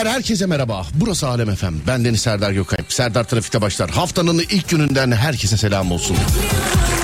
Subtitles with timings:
[0.00, 0.86] Beyler herkese merhaba.
[0.94, 1.74] Burası Alem Efem.
[1.86, 2.92] Ben Deniz Serdar Gökayıp.
[2.92, 3.90] Serdar Trafik'te başlar.
[3.90, 6.16] Haftanın ilk gününden herkese selam olsun.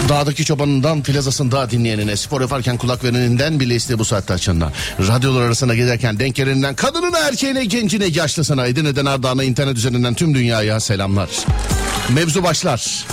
[0.08, 4.72] Dağdaki çobanından plazasında dinleyenine, spor yaparken kulak vereninden bile isteği bu saatte açanına.
[5.00, 10.80] Radyolar arasında gezerken denk geleninden kadınına, erkeğine, gencine, yaşlısına, Edirne'den Ardahan'a, internet üzerinden tüm dünyaya
[10.80, 11.30] selamlar.
[12.14, 13.06] Mevzu başlar.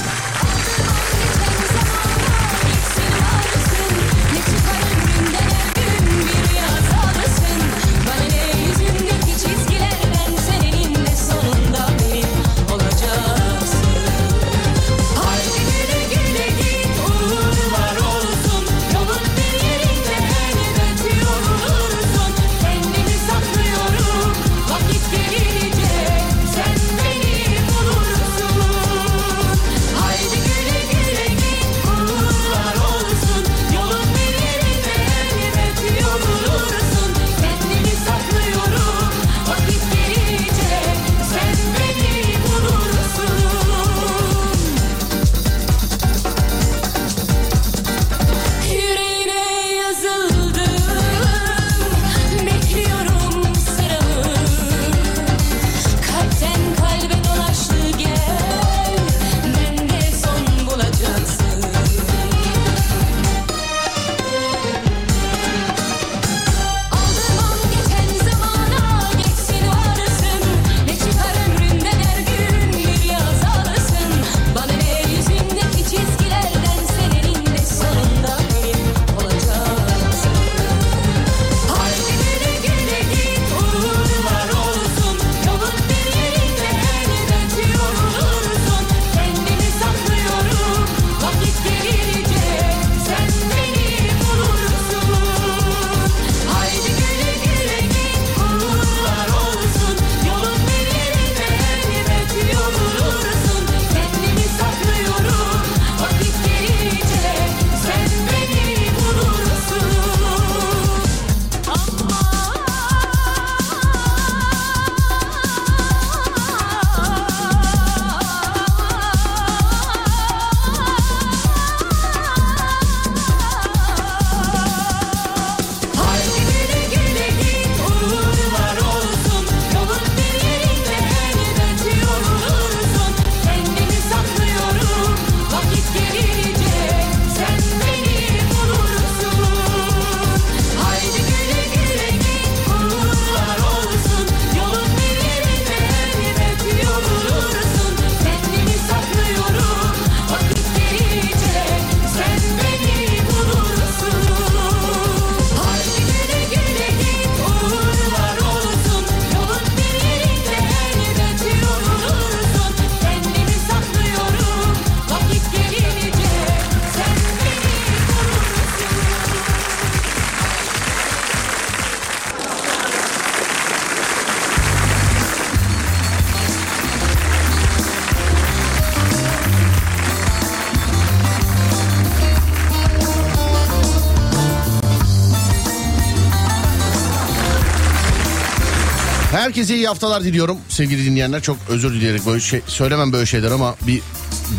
[189.84, 191.42] İyi haftalar diliyorum sevgili dinleyenler.
[191.42, 194.02] Çok özür dileyerek böyle şey söylemem böyle şeyler ama bir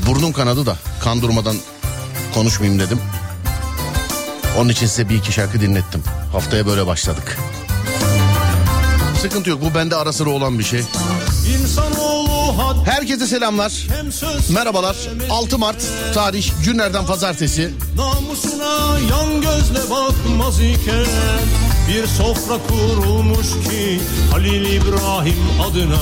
[0.06, 1.56] burnum kanadı da kan durmadan
[2.34, 2.98] konuşmayayım dedim.
[4.58, 6.02] Onun için size bir iki şarkı dinlettim.
[6.32, 7.38] Haftaya böyle başladık.
[9.22, 10.82] Sıkıntı yok bu bende ara sıra olan bir şey.
[12.84, 13.86] Herkese selamlar.
[14.50, 14.96] Merhabalar.
[15.30, 15.84] 6 Mart
[16.14, 17.74] tarih günlerden pazartesi.
[17.96, 21.06] Namusuna yan gözle bakmaz iken
[21.88, 24.00] bir sofra kurulmuş ki
[24.32, 26.00] Halil İbrahim adına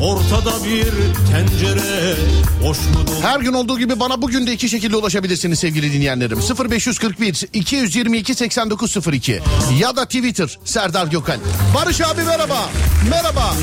[0.00, 0.92] Ortada bir
[1.32, 2.16] tencere
[2.64, 3.22] boş mu dolu?
[3.22, 6.38] Her gün olduğu gibi bana bugün de iki şekilde ulaşabilirsiniz sevgili dinleyenlerim.
[6.70, 9.40] 0541 222 8902
[9.78, 11.38] ya da Twitter Serdar Gökal.
[11.74, 12.70] Barış abi merhaba.
[13.10, 13.54] Merhaba.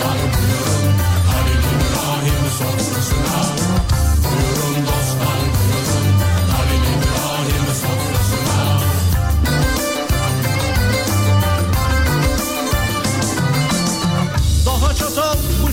[0.00, 0.75] Daha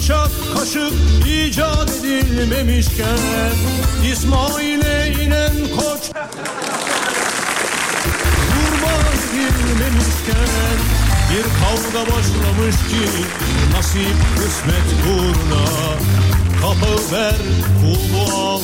[0.04, 0.94] bıçak, kaşık
[1.28, 3.18] icat edilmemişken
[4.12, 6.12] İsmail'e inen koç
[8.52, 8.96] Vurma
[9.34, 10.78] edilmemişken
[11.32, 13.10] Bir kavga başlamış ki
[13.74, 15.66] Nasip kısmet uğruna
[16.62, 17.36] Kapağı ver,
[17.82, 18.62] kulu al,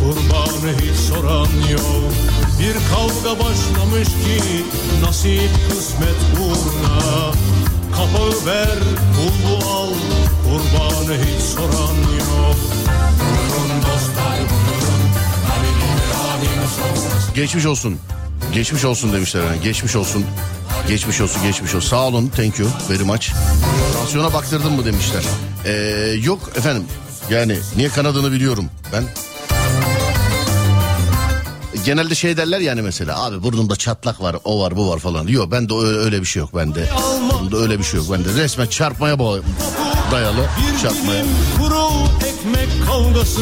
[0.00, 2.12] kurbanı hiç soran yok.
[2.60, 4.64] Bir kavga başlamış ki
[5.02, 7.32] nasip kısmet uğruna
[7.92, 8.78] Kapağı ver
[9.16, 9.88] bul al
[10.44, 12.56] kurbanı hiç soran yok
[13.20, 15.02] Buyurun dostlar buyurun
[15.48, 17.98] Halil Geçmiş olsun.
[18.54, 19.44] Geçmiş olsun demişler.
[19.44, 19.60] Yani.
[19.62, 20.24] Geçmiş olsun.
[20.88, 21.88] Geçmiş olsun, geçmiş olsun.
[21.88, 23.28] Sağ olun, thank you very much.
[23.98, 25.22] Tansiyona baktırdın mı demişler.
[25.64, 25.72] Ee,
[26.22, 26.84] yok efendim.
[27.30, 29.04] Yani niye kanadını biliyorum ben.
[31.84, 35.26] Genelde şey derler yani mesela abi burnumda çatlak var o var bu var falan.
[35.26, 36.88] Yok bende öyle, öyle bir şey yok bende.
[37.42, 38.42] Bunda öyle bir şey yok bende.
[38.42, 39.38] Resmen çarpmaya bağ-
[40.12, 40.46] dayalı
[40.82, 41.24] çarpmaya.
[41.58, 41.88] kuru
[42.26, 43.40] ekmek kavgası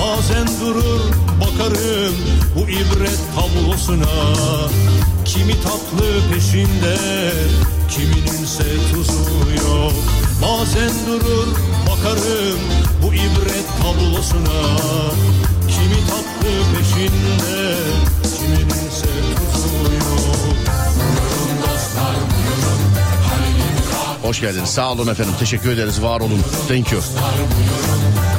[0.00, 1.00] Bazen durur
[1.40, 2.14] bakarım
[2.56, 4.36] bu ibret tablosuna
[5.24, 6.96] Kimi tatlı peşinde
[7.90, 9.92] kimininse tuzu yok
[10.42, 11.46] Bazen durur
[11.90, 12.58] bakarım
[13.02, 14.60] bu ibret tablosuna
[15.68, 17.74] Kimi tatlı peşinde
[18.38, 18.85] kimininse
[24.26, 24.70] Hoş geldiniz.
[24.70, 25.34] Sağ olun efendim.
[25.38, 26.02] Teşekkür ederiz.
[26.02, 26.42] Var olun.
[26.68, 27.02] Thank you.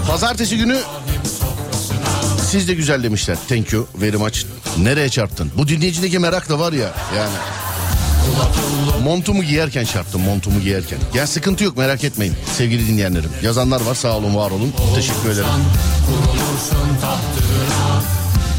[0.07, 0.77] Pazartesi günü
[2.49, 3.37] siz de güzel demişler.
[3.49, 4.39] Thank you very much.
[4.77, 5.51] Nereye çarptın?
[5.57, 7.35] Bu dinleyicideki merak da var ya yani.
[9.03, 10.99] Montumu giyerken çarptım montumu giyerken.
[11.13, 13.29] Ya sıkıntı yok merak etmeyin sevgili dinleyenlerim.
[13.43, 14.73] Yazanlar var sağ olun var olun.
[14.95, 15.47] Teşekkür ederim.
[17.01, 18.01] Tahtına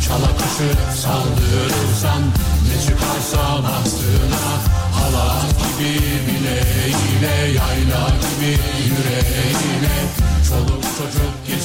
[0.07, 2.23] Çala kuşu saldırırsan
[2.69, 4.78] Ne çıkarsa bahtına
[5.09, 5.45] Halat
[5.79, 10.38] gibi bileğiyle Yayla gibi girsin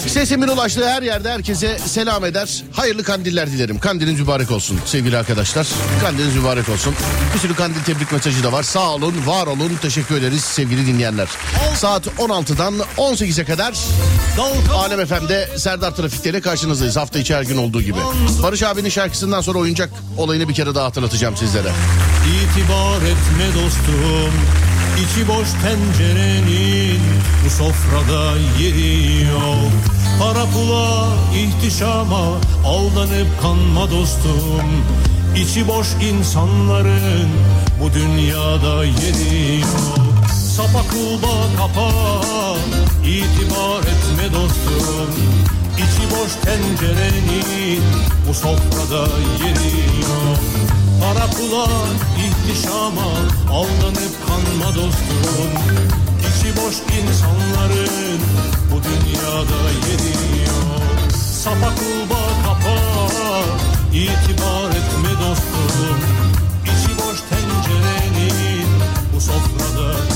[0.08, 2.64] Sesimin ulaştığı her yerde herkese selam eder.
[2.72, 3.80] Hayırlı kandiller dilerim.
[3.80, 5.68] Kandiliniz mübarek olsun sevgili arkadaşlar.
[6.02, 6.96] Kandiliniz mübarek olsun.
[7.34, 8.64] Bir sürü kandil tebrik mesajı da var.
[8.64, 9.72] Sağ olun, var olun.
[9.82, 11.28] Teşekkür ederiz sevgili dinleyenler.
[11.76, 13.74] Saat 16'dan 18'e kadar
[14.74, 16.98] Alem FM'de Serdar Trafik'te ile karşınızdayız.
[16.98, 17.98] Hafta içi her gün olduğu gibi.
[18.44, 21.72] Barış abinin şarkısından sonra oyuncak olayını bir kere daha hatırlatacağım sizlere.
[22.28, 24.34] İtibar etme dostum
[24.98, 26.93] İçi boş tencerenin
[27.46, 29.72] Bu sofrada yeri yok.
[30.20, 32.24] Para pula ihtişama
[32.66, 34.68] Aldanıp kanma dostum.
[35.36, 37.30] İçi boş insanların
[37.82, 40.00] Bu dünyada yeri yok.
[40.56, 41.92] Sapa kulba kapa
[43.04, 45.14] İtibar etme dostum.
[45.78, 47.82] İçi boş tencerenin
[48.30, 49.08] Bu sofrada
[49.44, 50.40] yeri yok.
[51.02, 51.68] Para pula
[52.18, 53.10] ihtişama
[53.52, 56.03] aldanıp kanma dostum
[56.58, 58.22] boş insanların
[58.72, 61.12] bu dünyada yeri yok.
[61.44, 62.78] Sapa kulba kapa
[63.94, 66.00] itibar etme dostum.
[66.64, 68.68] İçi boş tencerenin
[69.16, 70.13] bu sofrada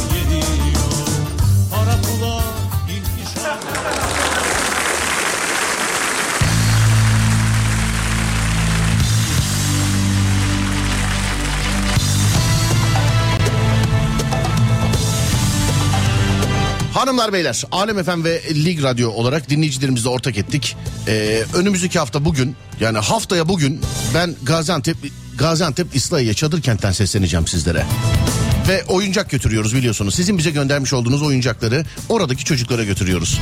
[16.97, 20.75] Hanımlar beyler Alem FM ve Lig Radyo olarak dinleyicilerimizle ortak ettik.
[21.07, 23.81] Ee, önümüzdeki hafta bugün yani haftaya bugün
[24.13, 24.97] ben Gaziantep
[25.37, 27.85] Gaziantep İslahiye Çadır Kent'ten sesleneceğim sizlere.
[28.67, 30.15] Ve oyuncak götürüyoruz biliyorsunuz.
[30.15, 33.39] Sizin bize göndermiş olduğunuz oyuncakları oradaki çocuklara götürüyoruz.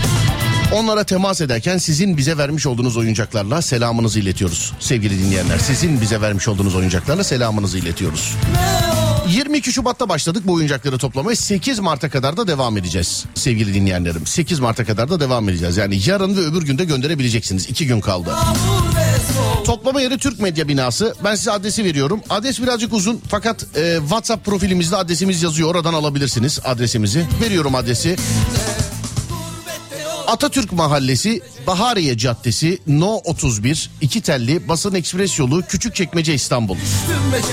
[0.74, 4.74] Onlara temas ederken sizin bize vermiş olduğunuz oyuncaklarla selamınızı iletiyoruz.
[4.80, 8.36] Sevgili dinleyenler sizin bize vermiş olduğunuz oyuncaklarla selamınızı iletiyoruz.
[9.29, 14.27] 22 Şubat'ta başladık bu oyuncakları toplamaya 8 Mart'a kadar da devam edeceğiz sevgili dinleyenlerim.
[14.27, 15.77] 8 Mart'a kadar da devam edeceğiz.
[15.77, 17.70] Yani yarın ve öbür günde gönderebileceksiniz.
[17.70, 18.36] 2 gün kaldı.
[19.65, 21.15] Toplama yeri Türk Medya Binası.
[21.24, 22.22] Ben size adresi veriyorum.
[22.29, 25.70] Adres birazcık uzun fakat e, WhatsApp profilimizde adresimiz yazıyor.
[25.70, 27.25] Oradan alabilirsiniz adresimizi.
[27.41, 28.15] Veriyorum adresi.
[30.27, 36.77] Atatürk Mahallesi, Bahariye Caddesi, No 31, İki Telli, Basın Ekspres Yolu, Küçükçekmece İstanbul.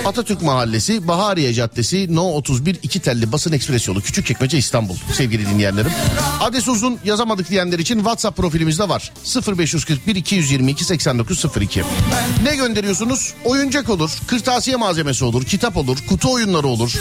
[0.05, 4.97] Atatürk Mahallesi, Bahariye Caddesi, No 31, İki Telli, Basın Ekspres Yolu, Küçükçekmece İstanbul.
[5.12, 5.93] Sevgili dinleyenlerim.
[6.41, 9.12] Adres uzun yazamadık diyenler için WhatsApp profilimizde var.
[9.59, 11.83] 0541 222 8902.
[12.43, 13.35] Ne gönderiyorsunuz?
[13.45, 16.93] Oyuncak olur, kırtasiye malzemesi olur, kitap olur, kutu oyunları olur.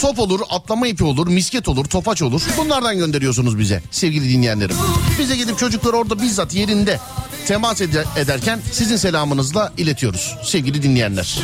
[0.00, 2.42] Top olur, atlama ipi olur, misket olur, topaç olur.
[2.58, 4.76] Bunlardan gönderiyorsunuz bize sevgili dinleyenlerim.
[5.18, 7.00] Bize gidip çocuklar orada bizzat yerinde
[7.46, 11.38] temas ede- ederken sizin selamınızla iletiyoruz sevgili dinleyenler.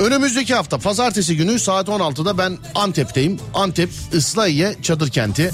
[0.00, 3.38] Önümüzdeki hafta pazartesi günü saat 16'da ben Antep'teyim.
[3.54, 5.50] Antep Islahiye Çadır Kenti.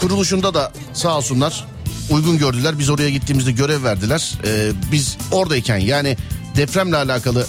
[0.00, 1.64] Kuruluşunda da sağ olsunlar
[2.10, 2.78] uygun gördüler.
[2.78, 4.32] Biz oraya gittiğimizde görev verdiler.
[4.46, 6.16] Ee, biz oradayken yani
[6.56, 7.46] depremle alakalı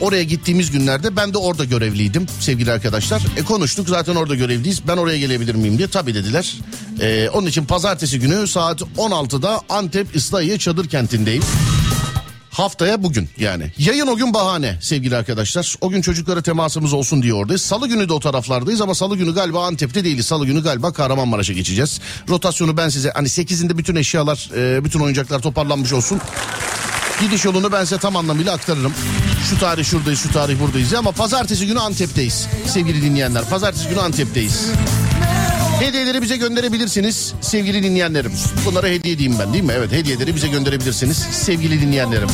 [0.00, 3.22] Oraya gittiğimiz günlerde ben de orada görevliydim sevgili arkadaşlar.
[3.36, 4.88] E konuştuk zaten orada görevliyiz.
[4.88, 6.54] Ben oraya gelebilir miyim diye tabii dediler.
[7.00, 11.42] E, onun için pazartesi günü saat 16'da Antep İslahiye Çadır Kenti'ndeyim.
[12.50, 13.72] Haftaya bugün yani.
[13.78, 15.74] Yayın o gün bahane sevgili arkadaşlar.
[15.80, 17.62] O gün çocuklara temasımız olsun diye oradayız.
[17.62, 20.26] Salı günü de o taraflardayız ama salı günü galiba Antep'te değiliz.
[20.26, 22.00] Salı günü galiba Kahramanmaraş'a geçeceğiz.
[22.28, 26.20] Rotasyonu ben size hani 8'inde bütün eşyalar, e, bütün oyuncaklar toparlanmış olsun.
[27.20, 28.94] Gidiş yolunu ben size tam anlamıyla aktarırım.
[29.50, 33.44] Şu tarih şuradayız, şu tarih buradayız ama pazartesi günü Antep'teyiz sevgili dinleyenler.
[33.44, 34.66] Pazartesi günü Antep'teyiz.
[35.80, 38.32] Hediyeleri bize gönderebilirsiniz sevgili dinleyenlerim.
[38.66, 39.72] Bunlara hediye diyeyim ben değil mi?
[39.76, 42.28] Evet hediyeleri bize gönderebilirsiniz sevgili dinleyenlerim.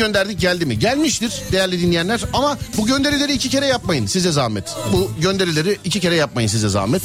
[0.00, 0.78] Gönderdik geldi mi?
[0.78, 4.64] Gelmiştir değerli dinleyenler ama bu gönderileri iki kere yapmayın size zahmet.
[4.92, 7.02] Bu gönderileri iki kere yapmayın size zahmet.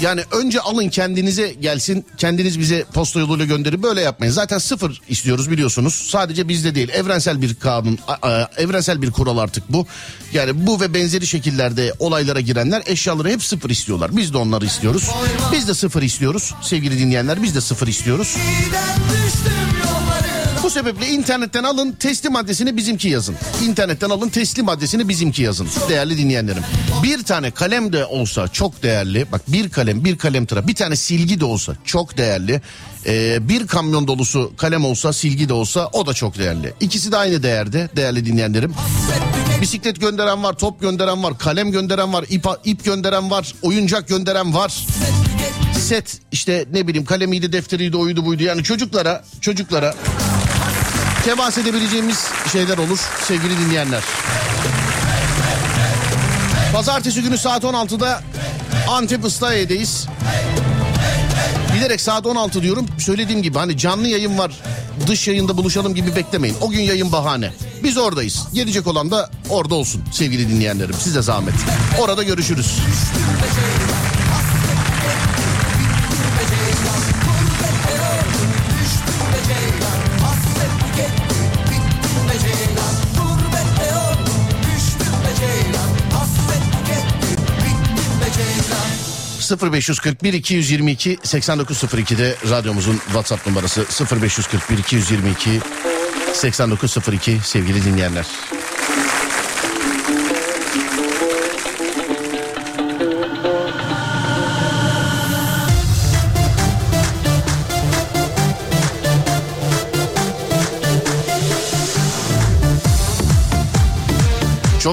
[0.00, 4.32] Yani önce alın kendinize gelsin kendiniz bize posta yoluyla gönderin böyle yapmayın.
[4.32, 5.94] Zaten sıfır istiyoruz biliyorsunuz.
[5.94, 7.98] Sadece bizde değil evrensel bir kanun
[8.56, 9.86] evrensel bir kural artık bu.
[10.32, 14.16] Yani bu ve benzeri şekillerde olaylara girenler eşyaları hep sıfır istiyorlar.
[14.16, 15.10] Biz de onları istiyoruz.
[15.52, 18.36] Biz de sıfır istiyoruz sevgili dinleyenler biz de sıfır istiyoruz.
[18.64, 19.03] Giden
[20.64, 23.36] Bu sebeple internetten alın teslim adresini bizimki yazın.
[23.64, 25.68] İnternetten alın teslim adresini bizimki yazın.
[25.88, 26.62] Değerli dinleyenlerim.
[27.02, 29.32] Bir tane kalem de olsa çok değerli.
[29.32, 32.60] Bak bir kalem bir kalem tıra bir tane silgi de olsa çok değerli.
[33.06, 36.74] Ee, bir kamyon dolusu kalem olsa silgi de olsa o da çok değerli.
[36.80, 38.74] İkisi de aynı değerde değerli dinleyenlerim.
[39.60, 44.54] Bisiklet gönderen var, top gönderen var, kalem gönderen var, ip, ip gönderen var, oyuncak gönderen
[44.54, 44.86] var.
[45.78, 48.42] Set işte ne bileyim kalemiydi, defteriydi, oydu buydu.
[48.42, 49.94] Yani çocuklara, çocuklara
[51.24, 54.02] temas edebileceğimiz şeyler olur sevgili dinleyenler.
[56.72, 58.20] Pazartesi günü saat 16'da
[58.88, 60.06] Antep Islahiye'deyiz.
[61.74, 62.86] Bilerek saat 16 diyorum.
[62.98, 64.52] Söylediğim gibi hani canlı yayın var.
[65.06, 66.56] Dış yayında buluşalım gibi beklemeyin.
[66.60, 67.52] O gün yayın bahane.
[67.82, 68.46] Biz oradayız.
[68.54, 70.94] Gelecek olan da orada olsun sevgili dinleyenlerim.
[70.94, 71.54] Size zahmet.
[72.00, 72.78] Orada görüşürüz.
[89.52, 93.86] 0541 222 8902'de radyomuzun WhatsApp numarası
[94.20, 95.60] 0541 222
[96.34, 98.26] 8902 sevgili dinleyenler.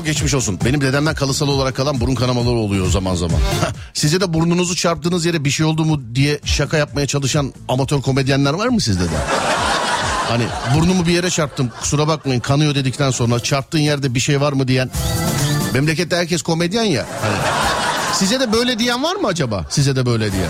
[0.01, 0.59] Çok geçmiş olsun.
[0.65, 3.37] Benim dedemden kalısal olarak kalan burun kanamaları oluyor zaman zaman.
[3.93, 8.53] Size de burnunuzu çarptığınız yere bir şey oldu mu diye şaka yapmaya çalışan amatör komedyenler
[8.53, 9.15] var mı sizde de?
[10.29, 10.43] Hani
[10.75, 14.67] burnumu bir yere çarptım kusura bakmayın kanıyor dedikten sonra çarptığın yerde bir şey var mı
[14.67, 14.89] diyen.
[15.73, 17.05] Memlekette herkes komedyen ya.
[17.21, 17.35] Hani,
[18.13, 19.65] size de böyle diyen var mı acaba?
[19.69, 20.49] Size de böyle diyen.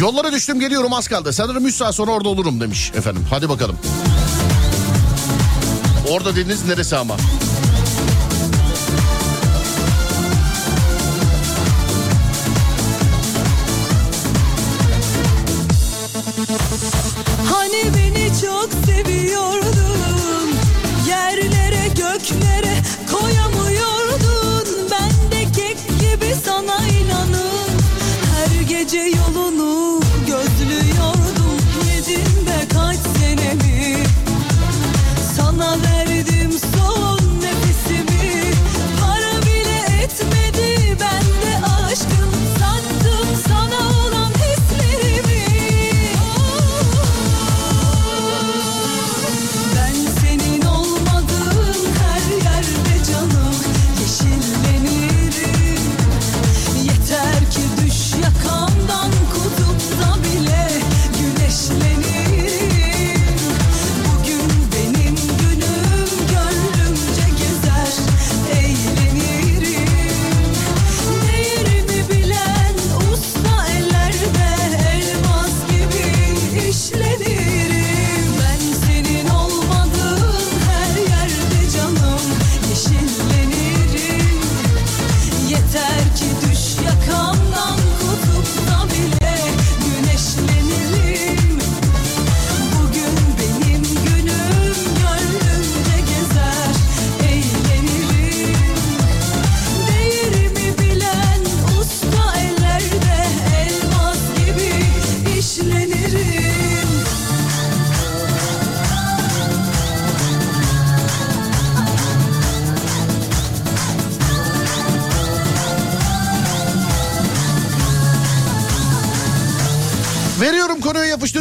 [0.00, 1.32] Yollara düştüm geliyorum az kaldı.
[1.32, 3.26] Sanırım 3 saat sonra orada olurum demiş efendim.
[3.30, 3.76] Hadi bakalım.
[6.10, 7.16] Orada dediniz neresi ama?
[17.52, 20.50] Hani beni çok seviyordun?
[21.08, 22.74] Yerlere göklere
[23.12, 24.90] koyamıyordun.
[24.90, 27.70] Ben de kek gibi sana inanıp
[28.36, 29.49] Her gece yolunu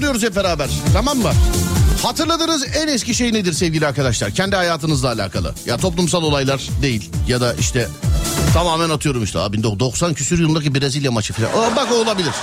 [0.09, 0.69] yapıştırıyoruz hep beraber.
[0.93, 1.31] Tamam mı?
[2.03, 4.31] Hatırladığınız en eski şey nedir sevgili arkadaşlar?
[4.31, 5.53] Kendi hayatınızla alakalı.
[5.65, 7.09] Ya toplumsal olaylar değil.
[7.27, 7.87] Ya da işte
[8.53, 9.39] tamamen atıyorum işte.
[9.39, 11.49] Abi 90 küsür yılındaki Brezilya maçı falan.
[11.49, 12.33] Aa, bak olabilir.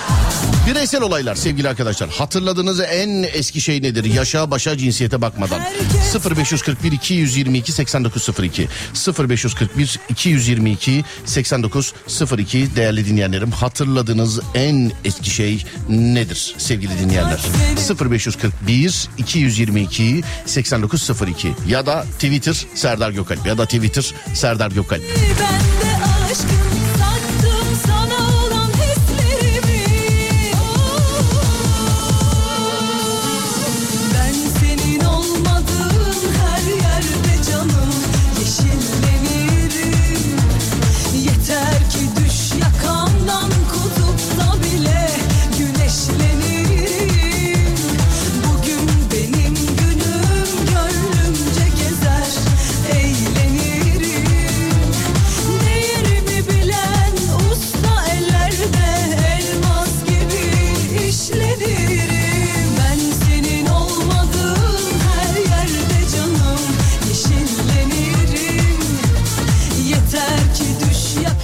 [0.67, 2.09] Bireysel olaylar sevgili arkadaşlar.
[2.09, 4.05] Hatırladığınız en eski şey nedir?
[4.05, 5.61] Yaşa başa cinsiyete bakmadan.
[6.35, 8.67] 0541 222 8902
[9.29, 17.39] 0541 222 8902 değerli dinleyenlerim hatırladığınız en eski şey nedir sevgili dinleyenler?
[18.11, 25.03] 0541 222 8902 ya da Twitter Serdar Gökalp ya da Twitter Serdar Gökalp.
[25.41, 25.76] Ben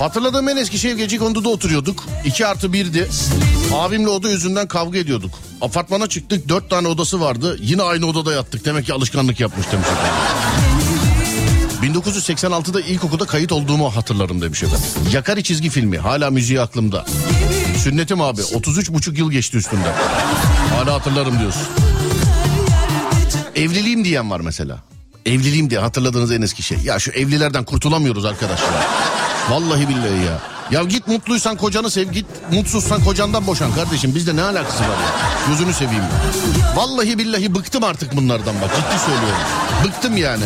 [0.03, 2.03] Hatırladığım en eski şey gece konuda oturuyorduk.
[2.25, 3.09] 2 artı 1'di.
[3.73, 5.31] Abimle oda yüzünden kavga ediyorduk.
[5.61, 7.57] Apartmana çıktık dört tane odası vardı.
[7.61, 8.65] Yine aynı odada yattık.
[8.65, 10.13] Demek ki alışkanlık yapmış demiş efendim.
[12.01, 14.85] 1986'da ilkokulda kayıt olduğumu hatırlarım demiş efendim.
[15.13, 17.05] Yakari çizgi filmi hala müziği aklımda.
[17.83, 19.93] Sünnetim abi 33 buçuk yıl geçti üstünden.
[20.75, 21.67] Hala hatırlarım diyorsun.
[23.55, 24.83] Evliliğim diyen var mesela.
[25.25, 26.77] Evliliğim diye hatırladığınız en eski şey.
[26.77, 28.69] Ya şu evlilerden kurtulamıyoruz arkadaşlar.
[29.49, 30.39] Vallahi billahi ya.
[30.71, 35.11] Ya git mutluysan kocanı sev git mutsuzsan kocandan boşan kardeşim bizde ne alakası var ya.
[35.49, 36.75] Gözünü seveyim ya.
[36.75, 39.43] Vallahi billahi bıktım artık bunlardan bak ciddi söylüyorum.
[39.85, 40.43] Bıktım yani.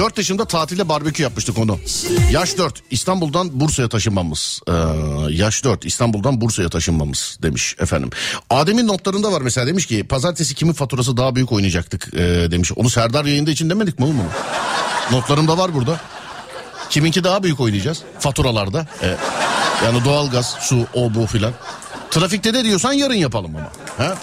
[0.00, 1.78] 4 yaşında tatilde barbekü yapmıştık onu.
[2.30, 4.60] Yaş 4 İstanbul'dan Bursa'ya taşınmamız.
[4.68, 4.72] Ee,
[5.30, 8.10] yaş 4 İstanbul'dan Bursa'ya taşınmamız demiş efendim.
[8.50, 12.18] Adem'in notlarında var mesela demiş ki pazartesi kimin faturası daha büyük oynayacaktık ee,
[12.50, 12.72] demiş.
[12.76, 14.16] Onu Serdar yayında için demedik mi oğlum?
[15.12, 16.00] Notlarımda var burada.
[16.90, 18.86] Kiminki daha büyük oynayacağız faturalarda.
[19.02, 19.16] Ee,
[19.84, 21.52] yani doğalgaz, su, o bu filan.
[22.10, 23.72] Trafikte de diyorsan yarın yapalım ama.
[23.98, 24.14] Ha?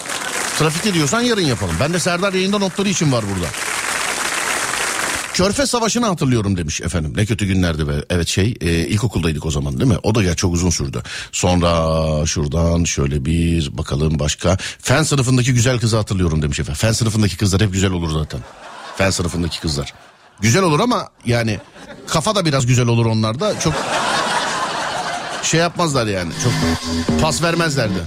[0.59, 1.75] Trafikte diyorsan yarın yapalım.
[1.79, 3.47] Ben de Serdar yayında notları için var burada.
[5.38, 7.13] Körfez Savaşı'nı hatırlıyorum demiş efendim.
[7.15, 7.93] Ne kötü günlerdi be.
[8.10, 9.97] Evet şey e, ilkokuldaydık o zaman değil mi?
[10.04, 11.02] O da ya çok uzun sürdü.
[11.32, 14.58] Sonra şuradan şöyle bir bakalım başka.
[14.82, 16.80] Fen sınıfındaki güzel kızı hatırlıyorum demiş efendim.
[16.80, 18.39] Fen sınıfındaki kızlar hep güzel olur zaten.
[18.97, 19.93] Fen sınıfındaki kızlar.
[20.41, 21.60] Güzel olur ama yani
[22.08, 23.60] kafa da biraz güzel olur onlarda.
[23.60, 23.73] Çok
[25.47, 26.31] şey yapmazlar yani.
[26.43, 26.53] Çok
[27.21, 27.99] pas vermezlerdi.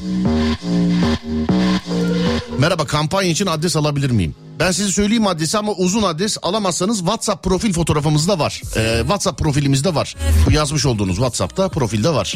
[2.58, 4.34] Merhaba kampanya için adres alabilir miyim?
[4.58, 8.62] Ben size söyleyeyim adresi ama uzun adres alamazsanız WhatsApp profil fotoğrafımızda var.
[8.76, 10.16] Ee, WhatsApp profilimizde var.
[10.46, 12.34] Bu yazmış olduğunuz WhatsApp'ta profilde var.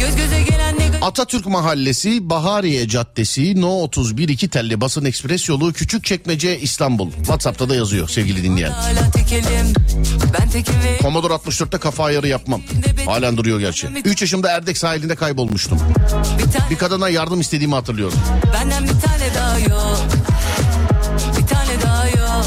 [0.00, 0.71] Göz göze gelen
[1.02, 7.10] Atatürk Mahallesi, Bahariye Caddesi, No 31 2 telli basın ekspres yolu, Küçükçekmece, İstanbul.
[7.12, 8.72] WhatsApp'ta da yazıyor sevgili dinleyen.
[11.02, 12.62] Commodore 64'te kafa ayarı yapmam.
[13.06, 13.86] Halen duruyor gerçi.
[14.04, 15.78] 3 yaşımda Erdek sahilinde kaybolmuştum.
[16.70, 18.18] bir kadına yardım istediğimi hatırlıyorum.
[18.54, 19.98] Benden bir tane daha yok
[21.38, 22.44] Bir tane daha yok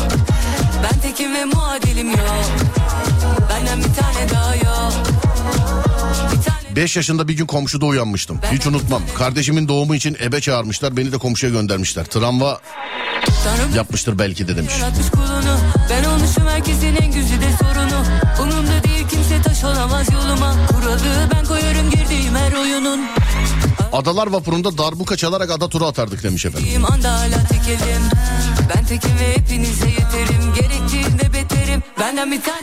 [0.83, 2.45] Ben tekim ve muadilim yok
[3.49, 4.93] Benden bir tane daha yok
[6.75, 8.39] 5 yaşında bir gün komşuda uyanmıştım.
[8.51, 9.01] Hiç unutmam.
[9.17, 10.97] Kardeşimin doğumu için ebe çağırmışlar.
[10.97, 12.05] Beni de komşuya göndermişler.
[12.05, 12.59] Travma
[13.75, 14.73] yapmıştır belki de demiş.
[15.89, 18.05] Ben olmuşum herkesin en güzide sorunu
[18.41, 23.05] Umurumda değil kimse taş olamaz yoluma Kuralı ben koyarım girdiğim her oyunun
[23.93, 26.69] Adalar vapurunda darbuka çalarak ada turu atardık demiş efendim.
[28.75, 31.04] Ben tekim ve hepinize yeterim Gerektiğinde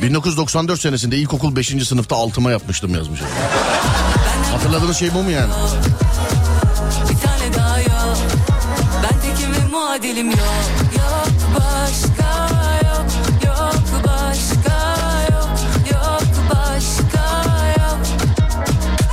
[0.03, 1.67] 1994 senesinde ilkokul 5.
[1.89, 3.21] sınıfta altıma yapmıştım yazmış.
[4.53, 5.53] Hatırladığınız şey bu mu yani?
[7.11, 8.17] Bir tane daha yok
[9.03, 10.39] Ben tekim ve muadilim yok
[10.97, 12.49] Yok başka
[12.85, 13.07] yok
[13.47, 13.75] Yok
[14.07, 14.97] başka
[15.33, 15.49] yok
[15.93, 16.23] Yok
[16.55, 17.45] başka
[17.81, 17.99] yok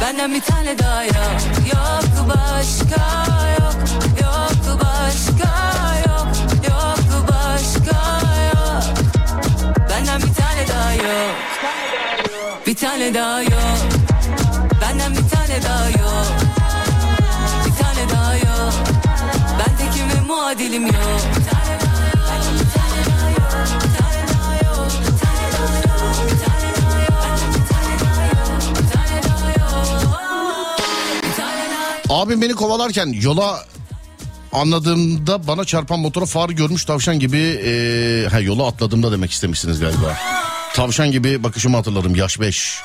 [0.02, 1.42] Benden bir tane daha yok
[1.74, 3.26] Yok başka
[3.60, 3.76] yok
[4.22, 5.79] Yok başka Yok
[12.80, 13.78] tane daha yok
[14.82, 16.28] Benden bir tane daha yok
[17.66, 18.74] bir tane daha yok
[19.60, 21.22] Ben tekim ve muadilim yok
[32.10, 33.66] Abim beni kovalarken yola
[34.52, 40.39] anladığımda bana çarpan motora far görmüş tavşan gibi e, ha, yola atladığımda demek istemişsiniz galiba.
[40.80, 42.82] Tavşan gibi bakışımı hatırlarım yaş 5.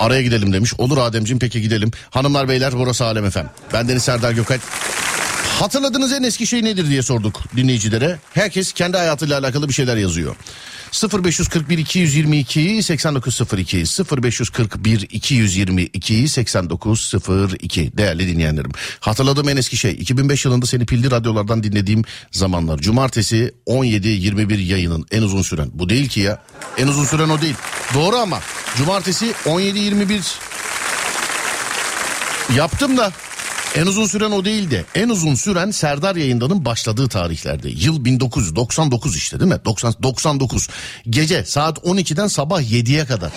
[0.00, 0.74] Araya gidelim demiş.
[0.78, 1.90] Olur Ademciğim peki gidelim.
[2.10, 3.50] Hanımlar beyler burası Alem Efem.
[3.72, 4.60] Ben Deniz Serdar Gökalp.
[5.58, 8.18] Hatırladığınız en eski şey nedir diye sorduk dinleyicilere.
[8.34, 10.36] Herkes kendi hayatıyla alakalı bir şeyler yazıyor.
[11.24, 13.84] 0541 222 8902
[14.22, 18.70] 0541 222 8902 değerli dinleyenlerim.
[19.00, 22.78] Hatırladığım en eski şey 2005 yılında seni pilli radyolardan dinlediğim zamanlar.
[22.78, 25.70] Cumartesi 17-21 yayının en uzun süren.
[25.72, 26.42] Bu değil ki ya.
[26.76, 27.56] En uzun süren o değil.
[27.94, 28.40] Doğru ama
[28.76, 30.20] cumartesi 17-21
[32.56, 33.12] yaptım da
[33.76, 34.86] en uzun süren o değildi.
[34.94, 37.68] En uzun süren Serdar yayındanın başladığı tarihlerde.
[37.68, 39.60] Yıl 1999 işte değil mi?
[39.64, 40.68] 90, 99.
[41.10, 43.32] Gece saat 12'den sabah 7'ye kadar.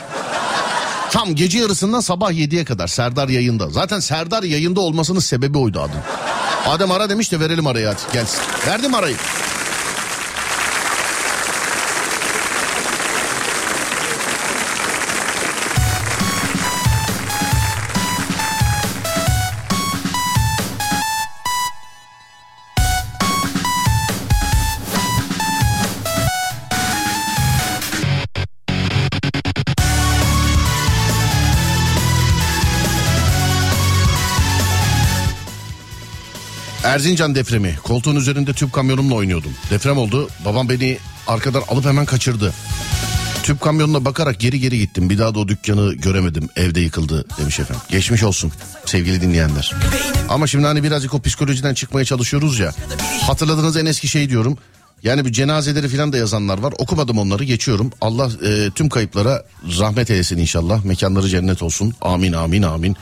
[1.11, 3.69] Tam gece yarısından sabah 7'ye kadar Serdar yayında.
[3.69, 6.01] Zaten Serdar yayında olmasının sebebi oydu adın.
[6.65, 8.39] Adem ara demiş de verelim arayı hadi gelsin.
[8.67, 9.15] Verdim arayı.
[36.91, 37.75] Erzincan depremi.
[37.83, 39.51] Koltuğun üzerinde tüp kamyonumla oynuyordum.
[39.69, 40.29] Deprem oldu.
[40.45, 42.53] Babam beni arkadan alıp hemen kaçırdı.
[43.43, 45.09] Tüp kamyonuna bakarak geri geri gittim.
[45.09, 46.49] Bir daha da o dükkanı göremedim.
[46.55, 47.81] Evde yıkıldı demiş efendim.
[47.89, 48.51] Geçmiş olsun
[48.85, 49.75] sevgili dinleyenler.
[50.29, 52.71] Ama şimdi hani birazcık o psikolojiden çıkmaya çalışıyoruz ya.
[53.21, 54.57] Hatırladığınız en eski şey diyorum.
[55.03, 56.73] Yani bir cenazeleri falan da yazanlar var.
[56.77, 57.91] Okumadım onları geçiyorum.
[58.01, 59.43] Allah e, tüm kayıplara
[59.79, 60.85] rahmet eylesin inşallah.
[60.85, 61.93] Mekanları cennet olsun.
[62.01, 62.95] Amin amin amin.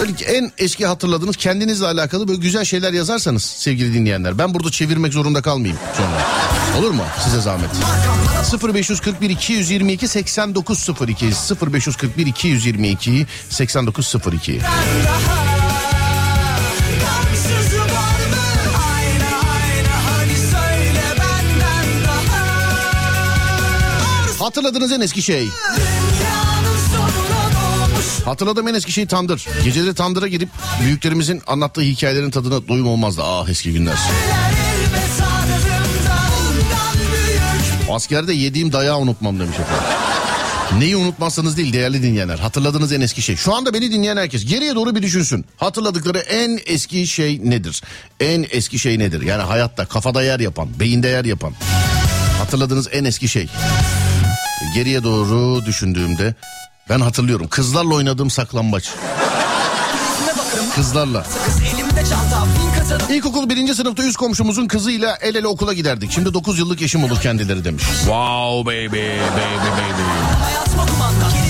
[0.00, 4.38] Böyle en eski hatırladığınız kendinizle alakalı böyle güzel şeyler yazarsanız sevgili dinleyenler.
[4.38, 6.26] Ben burada çevirmek zorunda kalmayayım sonra.
[6.80, 7.02] Olur mu?
[7.24, 7.70] Size zahmet.
[8.74, 11.26] 0541 222 8902
[11.72, 14.60] 0541 222 8902
[24.44, 25.48] Hatırladığınız en eski şey.
[28.24, 29.46] Hatırladığım en eski şey tandır.
[29.64, 30.48] Geceleri tandıra girip
[30.82, 33.22] büyüklerimizin anlattığı hikayelerin tadına doyum olmazdı.
[33.24, 33.96] Ah eski günler.
[37.90, 39.84] Askerde yediğim dayağı unutmam demiş efendim.
[40.78, 42.38] Neyi unutmazsanız değil değerli dinleyenler.
[42.38, 43.36] Hatırladığınız en eski şey.
[43.36, 45.44] Şu anda beni dinleyen herkes geriye doğru bir düşünsün.
[45.56, 47.82] Hatırladıkları en eski şey nedir?
[48.20, 49.22] En eski şey nedir?
[49.22, 51.52] Yani hayatta kafada yer yapan, beyinde yer yapan.
[52.38, 53.48] Hatırladığınız en eski şey.
[54.74, 56.34] Geriye doğru düşündüğümde
[56.88, 57.48] ben hatırlıyorum.
[57.48, 58.90] Kızlarla oynadığım saklambaç.
[60.74, 61.26] Kızlarla.
[63.10, 66.12] İlkokul birinci sınıfta üst komşumuzun kızıyla el ele okula giderdik.
[66.12, 67.84] Şimdi 9 yıllık eşim olur kendileri demiş.
[67.84, 71.43] Wow baby, baby, baby.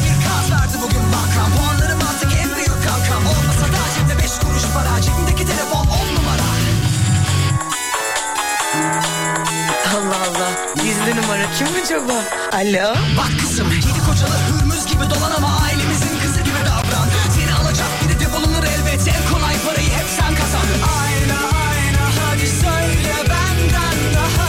[11.59, 12.13] Kim acaba?
[12.53, 12.95] Alo.
[13.19, 18.21] Bak kızım yedi kocalı hürmüz gibi dolan ama ailemizin kızı gibi davran Seni alacak biri
[18.21, 20.67] defolunur elbet En kolay parayı hep sen kazan
[21.01, 21.39] Ayna
[21.69, 24.49] ayna hadi söyle benden daha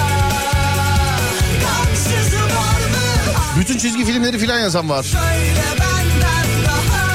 [1.62, 3.60] Gamsızı var mı?
[3.60, 5.04] Bütün çizgi filmleri filan yazan var.
[5.04, 7.06] Söyle benden daha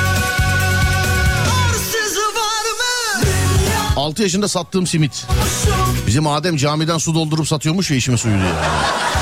[1.68, 3.22] Arsızı var mı?
[3.22, 5.26] Dünya 6 yaşında sattığım simit.
[6.06, 8.52] Bizim Adem camiden su doldurup satıyormuş ya içme suyu diye.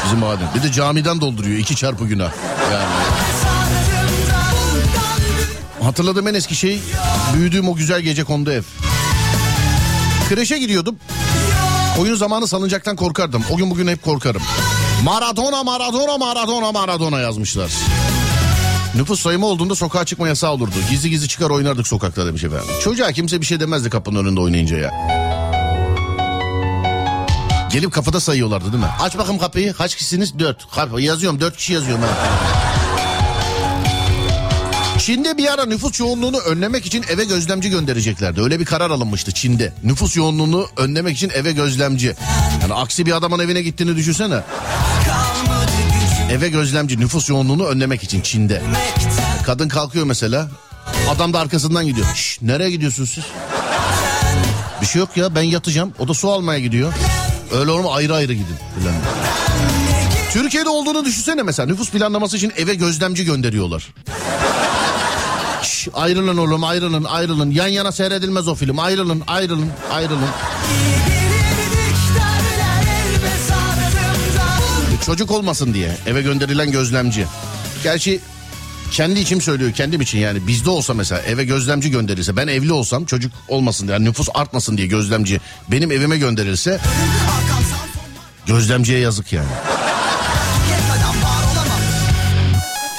[0.04, 0.48] Bizim Adem.
[0.54, 2.32] Bir de camiden dolduruyor iki çarpı günah.
[2.72, 2.88] Yani.
[5.82, 6.80] Hatırladığım en eski şey
[7.34, 8.62] büyüdüğüm o güzel gece kondu ev.
[10.28, 10.96] Kreşe gidiyordum.
[11.98, 13.44] Oyun zamanı salıncaktan korkardım.
[13.50, 14.42] O gün bugün hep korkarım.
[15.04, 17.70] Maradona Maradona Maradona Maradona yazmışlar.
[18.94, 20.74] Nüfus sayımı olduğunda sokağa çıkma yasağı olurdu.
[20.90, 22.66] Gizli gizli çıkar oynardık sokakta demiş efendim.
[22.84, 24.90] Çocuğa kimse bir şey demezdi kapının önünde oynayınca ya.
[27.70, 28.90] Gelip kafada sayıyorlardı değil mi?
[29.00, 29.72] Aç bakayım kapıyı.
[29.72, 30.38] Kaç kişisiniz?
[30.38, 30.66] Dört.
[30.98, 31.40] Yazıyorum.
[31.40, 32.08] Dört kişi yazıyorum ben.
[34.98, 38.40] Çin'de bir ara nüfus yoğunluğunu önlemek için eve gözlemci göndereceklerdi.
[38.42, 39.72] Öyle bir karar alınmıştı Çin'de.
[39.84, 42.16] Nüfus yoğunluğunu önlemek için eve gözlemci.
[42.62, 44.40] Yani aksi bir adamın evine gittiğini düşünsene.
[46.30, 48.62] Eve gözlemci nüfus yoğunluğunu önlemek için Çin'de.
[49.46, 50.48] Kadın kalkıyor mesela.
[51.10, 52.06] Adam da arkasından gidiyor.
[52.14, 53.24] Şş, nereye gidiyorsunuz siz?
[54.80, 55.92] Bir şey yok ya ben yatacağım.
[55.98, 56.92] O da su almaya gidiyor.
[57.52, 58.56] Öyle olma ayrı ayrı gidin.
[58.78, 58.94] Filan.
[60.32, 63.94] Türkiye'de olduğunu düşünsene mesela nüfus planlaması için eve gözlemci gönderiyorlar.
[65.62, 67.50] Şş, ayrılın oğlum ayrılın ayrılın.
[67.50, 68.78] Yan yana seyredilmez o film.
[68.78, 70.28] Ayrılın ayrılın ayrılın.
[75.06, 77.26] Çocuk olmasın diye eve gönderilen gözlemci.
[77.82, 78.20] Gerçi
[78.90, 83.04] kendi içim söylüyor kendim için yani bizde olsa mesela eve gözlemci gönderilse ben evli olsam
[83.04, 86.80] çocuk olmasın diye yani nüfus artmasın diye gözlemci benim evime gönderilse
[88.46, 89.48] gözlemciye yazık yani.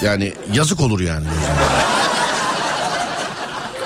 [0.04, 1.26] Yani yazık olur yani.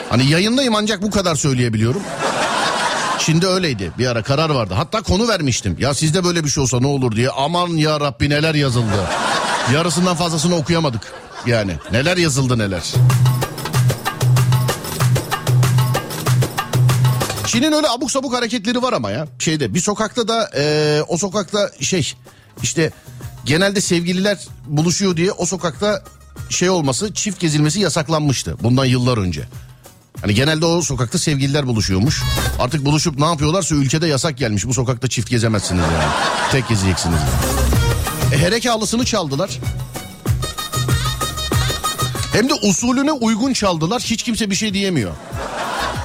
[0.10, 2.02] Hani yayındayım ancak bu kadar söyleyebiliyorum.
[3.20, 3.92] Çin'de öyleydi.
[3.98, 4.74] Bir ara karar vardı.
[4.78, 5.76] Hatta konu vermiştim.
[5.80, 7.30] Ya sizde böyle bir şey olsa ne olur diye.
[7.30, 9.10] Aman ya Rabbi neler yazıldı.
[9.74, 11.02] Yarısından fazlasını okuyamadık.
[11.46, 12.84] Yani neler yazıldı neler.
[17.48, 19.28] Çin'in öyle abuk sabuk hareketleri var ama ya.
[19.40, 22.14] Şeyde bir sokakta da eee, o sokakta şey
[22.64, 22.92] işte
[23.46, 26.04] genelde sevgililer buluşuyor diye o sokakta
[26.50, 29.44] şey olması çift gezilmesi yasaklanmıştı bundan yıllar önce.
[30.22, 32.22] Hani genelde o sokakta sevgililer buluşuyormuş.
[32.60, 34.66] Artık buluşup ne yapıyorlarsa ülkede yasak gelmiş.
[34.68, 36.12] Bu sokakta çift gezemezsiniz yani.
[36.52, 37.20] Tek gezeceksiniz.
[38.34, 39.60] E, hereke halısını çaldılar.
[42.34, 44.02] Hem de usulüne uygun çaldılar.
[44.02, 45.12] Hiç kimse bir şey diyemiyor.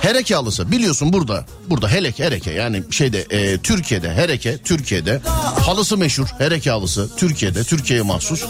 [0.03, 1.45] Hereke halısı biliyorsun burada.
[1.71, 5.21] Burada helek hereke yani şeyde e, Türkiye'de hereke Türkiye'de
[5.67, 8.45] halısı meşhur hereke halısı Türkiye'de Türkiye'ye mahsus.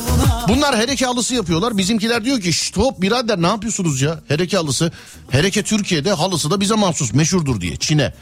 [0.49, 1.79] Bunlar hereke halısı yapıyorlar.
[1.79, 4.93] Bizimkiler diyor ki stop birader ne yapıyorsunuz ya hereke halısı.
[5.31, 8.14] Hereke Türkiye'de halısı da bize mahsus meşhurdur diye Çin'e.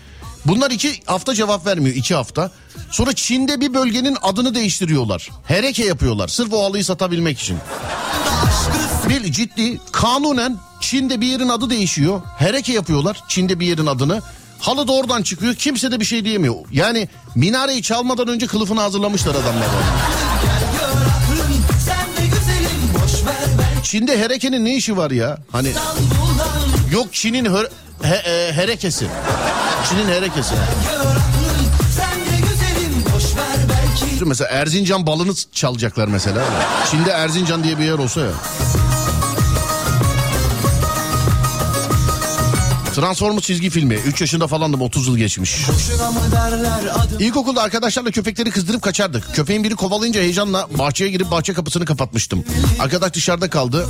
[0.45, 2.51] Bunlar iki hafta cevap vermiyor iki hafta.
[2.91, 5.31] Sonra Çin'de bir bölgenin adını değiştiriyorlar.
[5.45, 7.57] Hereke yapıyorlar sırf o halıyı satabilmek için.
[9.09, 12.21] Bir ciddi kanunen Çin'de bir yerin adı değişiyor.
[12.39, 14.23] Hereke yapıyorlar Çin'de bir yerin adını.
[14.61, 15.55] Halı da oradan çıkıyor.
[15.55, 16.55] Kimse de bir şey diyemiyor.
[16.73, 19.67] Yani minareyi çalmadan önce kılıfını hazırlamışlar adamlar.
[23.83, 25.39] Çin'de herekenin ne işi var ya?
[25.53, 25.69] Hani
[26.93, 27.71] yok Çin'in hör-
[28.03, 29.07] he- e, herekesi.
[29.91, 30.55] Çin'in herekesi.
[34.27, 36.45] Mesela Erzincan balını çalacaklar mesela.
[36.91, 38.31] Çin'de Erzincan diye bir yer olsa ya.
[42.97, 43.95] Transformers çizgi filmi.
[43.95, 45.57] 3 yaşında falandım 30 yıl geçmiş.
[47.19, 49.35] İlkokulda arkadaşlarla köpekleri kızdırıp kaçardık.
[49.35, 52.45] Köpeğin biri kovalayınca heyecanla bahçeye girip bahçe kapısını kapatmıştım.
[52.81, 53.87] Arkadaş dışarıda kaldı.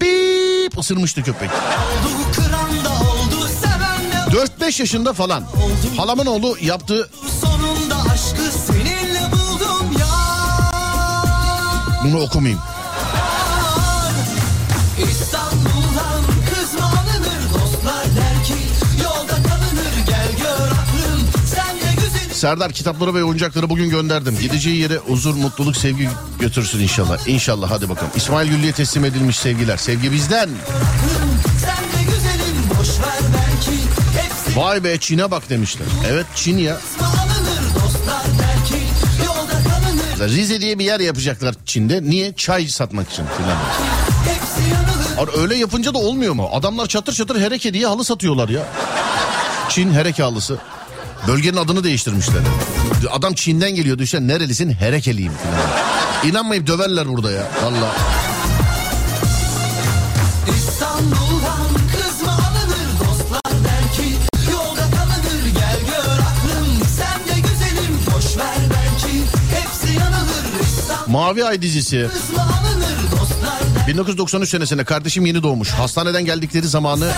[0.00, 1.50] Bip ısırmıştı köpek.
[1.50, 5.44] Oldu kıran da oldu seven de 4-5 yaşında falan.
[5.96, 7.10] Halamın oğlu yaptığı
[12.04, 12.60] bunu okumayayım.
[22.42, 24.38] Serdar kitapları ve oyuncakları bugün gönderdim.
[24.40, 26.08] Gideceği yere huzur, mutluluk, sevgi
[26.40, 27.28] götürsün inşallah.
[27.28, 28.12] İnşallah hadi bakalım.
[28.16, 29.76] İsmail Güllü'ye teslim edilmiş sevgiler.
[29.76, 30.50] Sevgi bizden.
[34.56, 35.86] Vay be Çin'e bak demişler.
[36.08, 36.76] Evet Çin ya.
[40.20, 42.02] Rize diye bir yer yapacaklar Çin'de.
[42.02, 42.32] Niye?
[42.32, 43.58] Çay satmak için filan.
[45.36, 46.48] Öyle yapınca da olmuyor mu?
[46.52, 48.62] Adamlar çatır çatır hereke diye halı satıyorlar ya.
[49.68, 50.58] Çin hereke halısı.
[51.28, 52.42] Bölgenin adını değiştirmişler.
[53.10, 56.30] Adam Çin'den geliyor düşen nerelisin herekeliyim filan.
[56.30, 57.42] İnanmayıp döverler burada ya.
[57.64, 57.94] Valla.
[71.08, 72.08] Mavi Ay dizisi.
[72.12, 75.70] kız mı alınır Dostlar der 1993 senesinde kardeşim yeni doğmuş.
[75.70, 77.10] Hastaneden geldikleri zamanı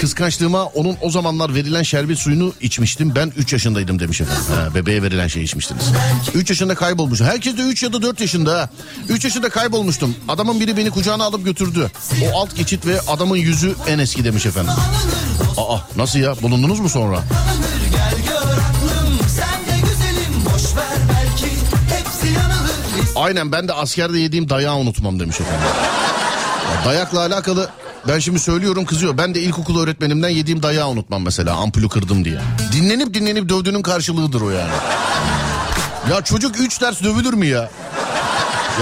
[0.00, 3.14] kıskançlığıma onun o zamanlar verilen şerbet suyunu içmiştim.
[3.14, 4.42] Ben 3 yaşındaydım demiş efendim.
[4.54, 5.82] Ha, bebeğe verilen şey içmiştiniz.
[6.34, 7.20] 3 yaşında kaybolmuş.
[7.20, 8.58] Herkes de 3 ya da 4 yaşında.
[8.60, 8.68] ha.
[9.08, 10.16] 3 yaşında kaybolmuştum.
[10.28, 11.90] Adamın biri beni kucağına alıp götürdü.
[12.24, 14.72] O alt geçit ve adamın yüzü en eski demiş efendim.
[15.56, 17.20] Aa nasıl ya bulundunuz mu sonra?
[23.16, 25.60] Aynen ben de askerde yediğim dayağı unutmam demiş efendim.
[26.74, 27.68] Ya dayakla alakalı
[28.08, 29.18] ben şimdi söylüyorum kızıyor.
[29.18, 32.40] Ben de ilkokul öğretmenimden yediğim dayağı unutmam mesela ampulü kırdım diye.
[32.72, 34.72] Dinlenip dinlenip dövdüğünün karşılığıdır o yani.
[36.10, 37.70] Ya çocuk 3 ders dövülür mü ya?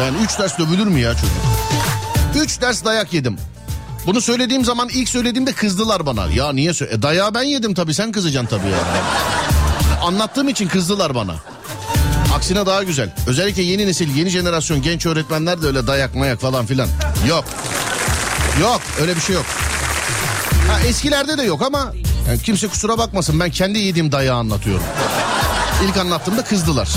[0.00, 2.44] Yani 3 ders dövülür mü ya çocuk?
[2.44, 3.36] 3 ders dayak yedim.
[4.06, 6.26] Bunu söylediğim zaman ilk söylediğimde kızdılar bana.
[6.26, 7.02] Ya niye söyle?
[7.02, 8.78] Dayağı ben yedim tabii sen kızacaksın tabii ya.
[10.02, 11.34] Anlattığım için kızdılar bana.
[12.34, 13.14] Aksine daha güzel.
[13.26, 16.88] Özellikle yeni nesil, yeni jenerasyon genç öğretmenler de öyle dayak mayak falan filan.
[17.28, 17.44] Yok.
[18.60, 19.44] Yok öyle bir şey yok.
[20.68, 21.92] Ha, eskilerde de yok ama
[22.28, 24.84] yani kimse kusura bakmasın ben kendi yediğim dayağı anlatıyorum.
[25.84, 26.88] İlk anlattığımda kızdılar.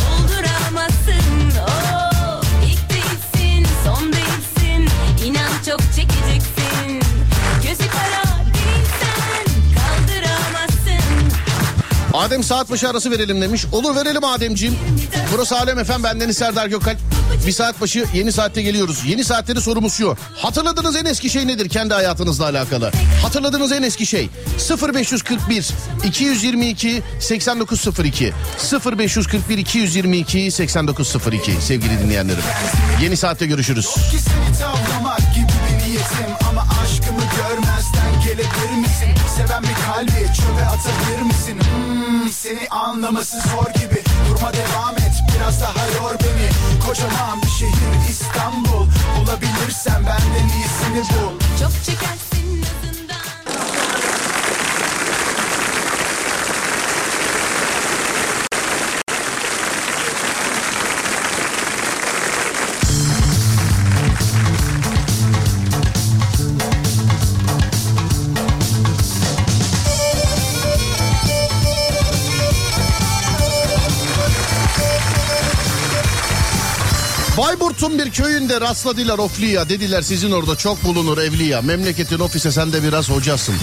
[12.14, 13.66] Adem saat başı arası verelim demiş.
[13.72, 14.76] Olur verelim Ademciğim.
[15.34, 16.98] Burası Alem Efem bendeniz Serdar Gökalp.
[17.48, 19.04] Bir saat başı yeni saatte geliyoruz.
[19.06, 20.18] Yeni saatleri sorumuz şu.
[20.38, 22.92] Hatırladığınız en eski şey nedir kendi hayatınızla alakalı?
[23.22, 24.30] Hatırladığınız en eski şey
[24.94, 25.70] 0541
[26.06, 28.34] 222 8902
[28.98, 32.44] 0541 222 8902 sevgili dinleyenlerim.
[33.02, 33.90] Yeni saatte görüşürüz.
[36.50, 39.10] Ama aşkımı görmezden gelebilir misin?
[39.38, 41.60] Seven bir kalbi çöpe atabilir misin?
[41.60, 46.51] Hmm, seni anlaması zor gibi Durma devam et biraz daha yor beni
[46.92, 48.88] Kocaman bir şehir İstanbul.
[49.18, 51.40] Bulabilirsen benden iyisini bul.
[51.60, 52.41] Çok çekersin
[77.42, 79.70] Bayburt'un bir köyünde rastladılar ofliya.
[79.70, 81.62] Dediler sizin orada çok bulunur evliya.
[81.62, 83.56] Memleketin ofise sen de biraz hocasın.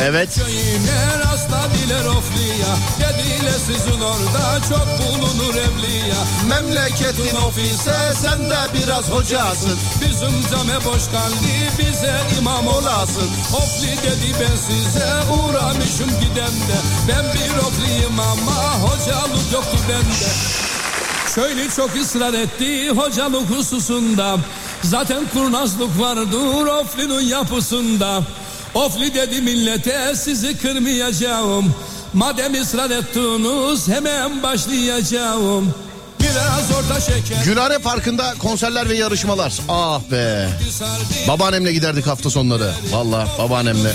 [0.00, 0.34] Evet.
[0.34, 6.16] Köyüne rastladılar ofliya Dediler sizin orada çok bulunur evliya
[6.48, 9.78] Memleketin ofise sen de biraz hocasın.
[10.00, 16.76] Bizim came boş kaldı bize imam olasın Ofli dedi ben size uğramışım gidemde
[17.08, 20.69] Ben bir ofliyim ama hocalık yoktu bende
[21.34, 24.36] Şöyle çok ısrar etti hocalık hususunda.
[24.82, 28.22] Zaten kurnazlık vardır oflinin yapısında.
[28.74, 31.74] Ofli dedi millete sizi kırmayacağım.
[32.14, 35.74] Madem ısrar ettiniz hemen başlayacağım
[37.44, 39.52] Gülhane Parkı'nda konserler ve yarışmalar.
[39.68, 40.48] Ah be.
[41.28, 42.72] Babaannemle giderdik hafta sonları.
[42.92, 43.92] Valla babaannemle.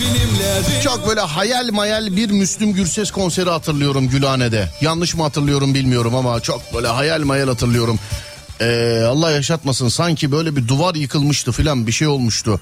[0.84, 4.70] Çok böyle hayal mayal bir Müslüm Gürses konseri hatırlıyorum Gülhane'de.
[4.82, 8.00] Yanlış mı hatırlıyorum bilmiyorum ama çok böyle hayal mayal hatırlıyorum.
[8.62, 12.60] Ee, Allah yaşatmasın sanki böyle bir duvar yıkılmıştı filan bir şey olmuştu.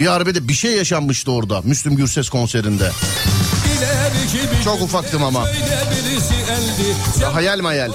[0.00, 2.90] Bir arbede bir şey yaşanmıştı orada Müslüm Gürses konserinde.
[4.64, 5.48] Çok ufaktım ama.
[5.48, 7.92] Eldi Hayal mayal.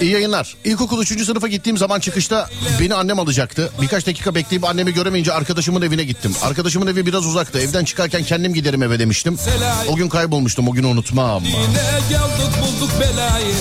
[0.00, 0.56] İyi yayınlar.
[0.64, 1.24] İlkokul 3.
[1.24, 2.48] sınıfa gittiğim zaman çıkışta
[2.80, 3.70] beni annem alacaktı.
[3.82, 6.34] Birkaç dakika bekleyip annemi göremeyince arkadaşımın evine gittim.
[6.42, 7.58] Arkadaşımın evi biraz uzaktı.
[7.58, 9.38] Evden çıkarken kendim giderim eve demiştim.
[9.88, 10.68] O gün kaybolmuştum.
[10.68, 11.44] O günü unutmam.
[11.44, 13.54] Yine geldik bulduk belayı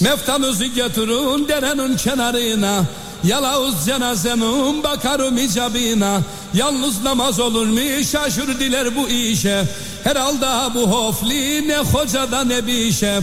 [0.00, 2.84] Meftamızı getirin derenin kenarına
[3.24, 6.20] Yalavuz cenazenin bakarım icabına.
[6.54, 8.04] Yalnız namaz olur mu?
[8.12, 9.64] Şaşır diler bu işe.
[10.04, 13.20] Herhalde bu hofli ne hocada ne bir işe.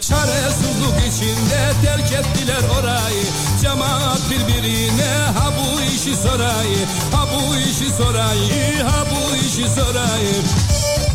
[0.00, 3.24] Çaresizlik içinde terk ettiler orayı.
[3.62, 6.78] Cemaat birbirine ha bu işi sorayı
[7.12, 10.34] Ha bu işi sorayı ha bu işi sorayı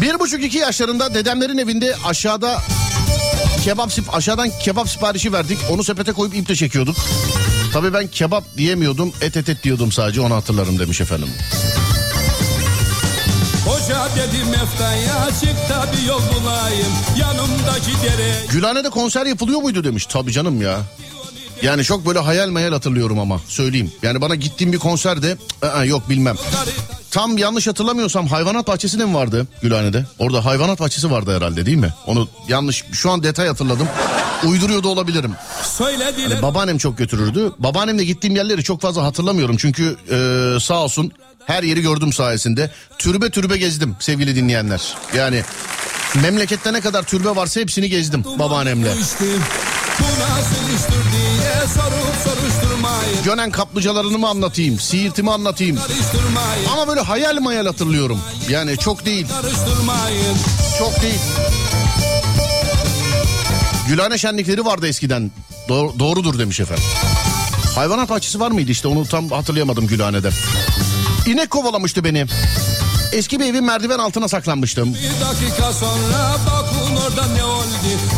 [0.01, 2.61] Bir buçuk iki yaşlarında dedemlerin evinde aşağıda
[3.63, 5.59] kebap aşağıdan kebap siparişi verdik.
[5.71, 6.95] Onu sepete koyup iple çekiyorduk.
[7.73, 9.13] Tabii ben kebap diyemiyordum.
[9.21, 11.27] Et et et diyordum sadece onu hatırlarım demiş efendim.
[13.65, 20.05] Hoca dedi meftaya çık da bir yol bulayım Yanımdaki dere Gülhane'de konser yapılıyor muydu demiş.
[20.05, 20.79] Tabii canım ya.
[21.61, 23.91] Yani çok böyle hayal meyal hatırlıyorum ama söyleyeyim.
[24.01, 26.35] Yani bana gittiğim bir konserde ı-ı, yok bilmem.
[27.11, 30.05] Tam yanlış hatırlamıyorsam hayvanat bahçesi de mi vardı Gülhane'de?
[30.19, 31.93] Orada hayvanat bahçesi vardı herhalde değil mi?
[32.05, 33.87] Onu yanlış şu an detay hatırladım.
[34.47, 35.33] Uyduruyor da olabilirim.
[35.63, 37.51] söylediler Babaannem çok götürürdü.
[37.59, 39.57] Babaannemle gittiğim yerleri çok fazla hatırlamıyorum.
[39.57, 41.11] Çünkü e, sağ olsun
[41.45, 42.71] her yeri gördüm sayesinde.
[42.97, 44.95] Türbe türbe gezdim sevgili dinleyenler.
[45.15, 45.43] Yani
[46.21, 48.93] memlekette ne kadar türbe varsa hepsini gezdim babaannemle.
[53.25, 55.77] Gönen kaplıcalarını mı anlatayım, Siirt'imi anlatayım.
[56.73, 58.19] Ama böyle hayal mayal hatırlıyorum.
[58.49, 59.27] Yani çok değil,
[60.79, 61.19] çok değil.
[63.93, 65.31] Gülhane şenlikleri vardı eskiden.
[65.69, 66.83] Doğ- doğrudur demiş efendim.
[67.75, 70.29] Hayvanat bahçesi var mıydı işte onu tam hatırlayamadım Gülhane'de.
[71.25, 72.25] İnek kovalamıştı beni.
[73.11, 74.93] Eski bir evin merdiven altına saklanmıştım.
[74.93, 77.63] Bir dakika sonra bakın orada ne oldu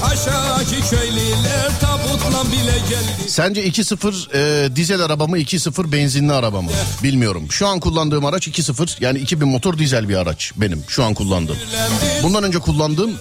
[0.05, 6.71] Aşağıdaki köylüler tabutla bile geldi Sence 2.0 e, dizel araba mı 2.0 benzinli araba mı?
[7.03, 7.47] Bilmiyorum.
[7.51, 11.57] Şu an kullandığım araç 2.0 yani 2000 motor dizel bir araç benim şu an kullandığım.
[12.23, 13.17] Bundan önce kullandığım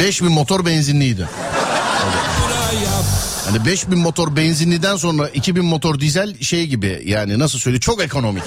[0.00, 1.28] 5000 motor benzinliydi.
[3.46, 8.44] Hani 5000 motor benzinliden sonra 2000 motor dizel şey gibi yani nasıl söyleyeyim çok ekonomik.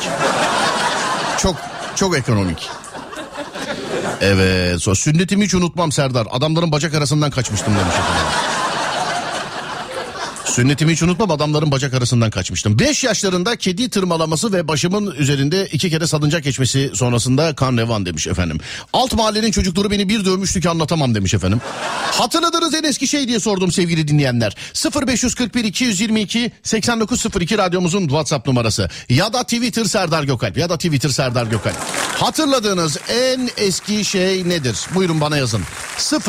[1.37, 1.55] Çok
[1.95, 2.69] çok ekonomik.
[4.21, 6.27] Evet sünnetimi hiç unutmam Serdar.
[6.31, 7.95] Adamların bacak arasından kaçmıştım demiş.
[10.53, 12.79] Sünnetimi hiç unutmam adamların bacak arasından kaçmıştım.
[12.79, 18.27] 5 yaşlarında kedi tırmalaması ve başımın üzerinde iki kere salıncak geçmesi sonrasında kan revan demiş
[18.27, 18.59] efendim.
[18.93, 21.61] Alt mahallenin çocukları beni bir dövmüştü ki anlatamam demiş efendim.
[22.11, 24.55] Hatırladığınız en eski şey diye sordum sevgili dinleyenler.
[25.07, 28.89] 0541 222 8902 radyomuzun WhatsApp numarası.
[29.09, 31.77] Ya da Twitter Serdar Gökalp ya da Twitter Serdar Gökalp.
[32.19, 34.77] Hatırladığınız en eski şey nedir?
[34.95, 35.61] Buyurun bana yazın.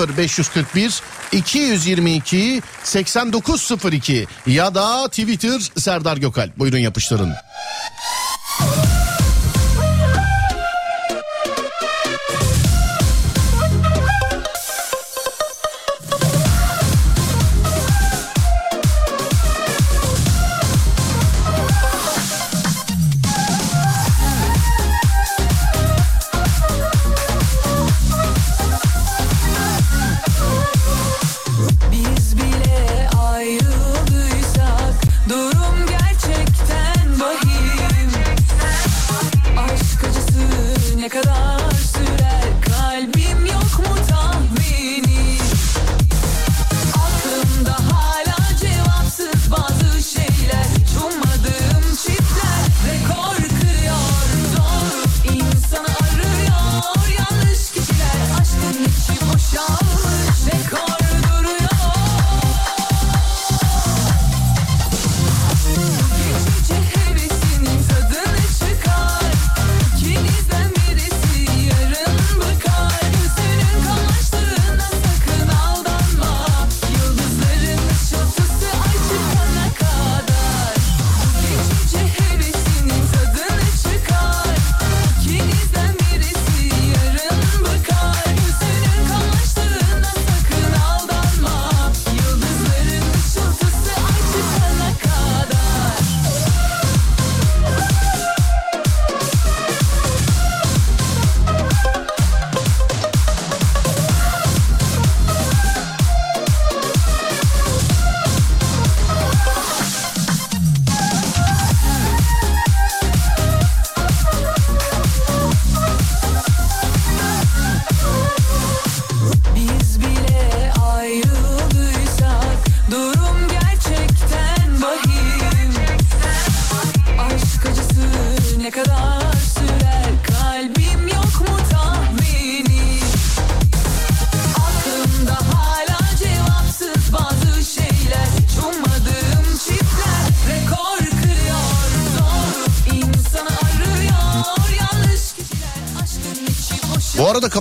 [0.09, 1.03] 0541
[1.33, 4.14] 222 8902
[4.47, 6.59] ya da Twitter Serdar Gökalp.
[6.59, 7.33] Buyurun yapıştırın.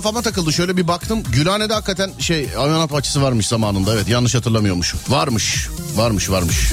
[0.04, 1.22] Kafama takıldı şöyle bir baktım.
[1.22, 4.94] Gülhane'de hakikaten şey hayvanat bahçesi varmış zamanında evet yanlış hatırlamıyormuş.
[5.08, 6.72] Varmış varmış varmış.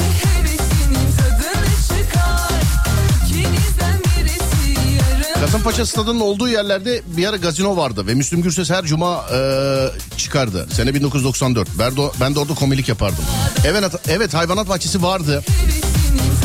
[5.39, 10.67] Kasımpaşa stadının olduğu yerlerde bir ara gazino vardı ve Müslüm Gürses her cuma e, çıkardı.
[10.73, 11.67] Sene 1994.
[11.79, 13.23] Ben de, ben de orada komilik yapardım.
[13.65, 15.43] Evet, evet hayvanat bahçesi vardı.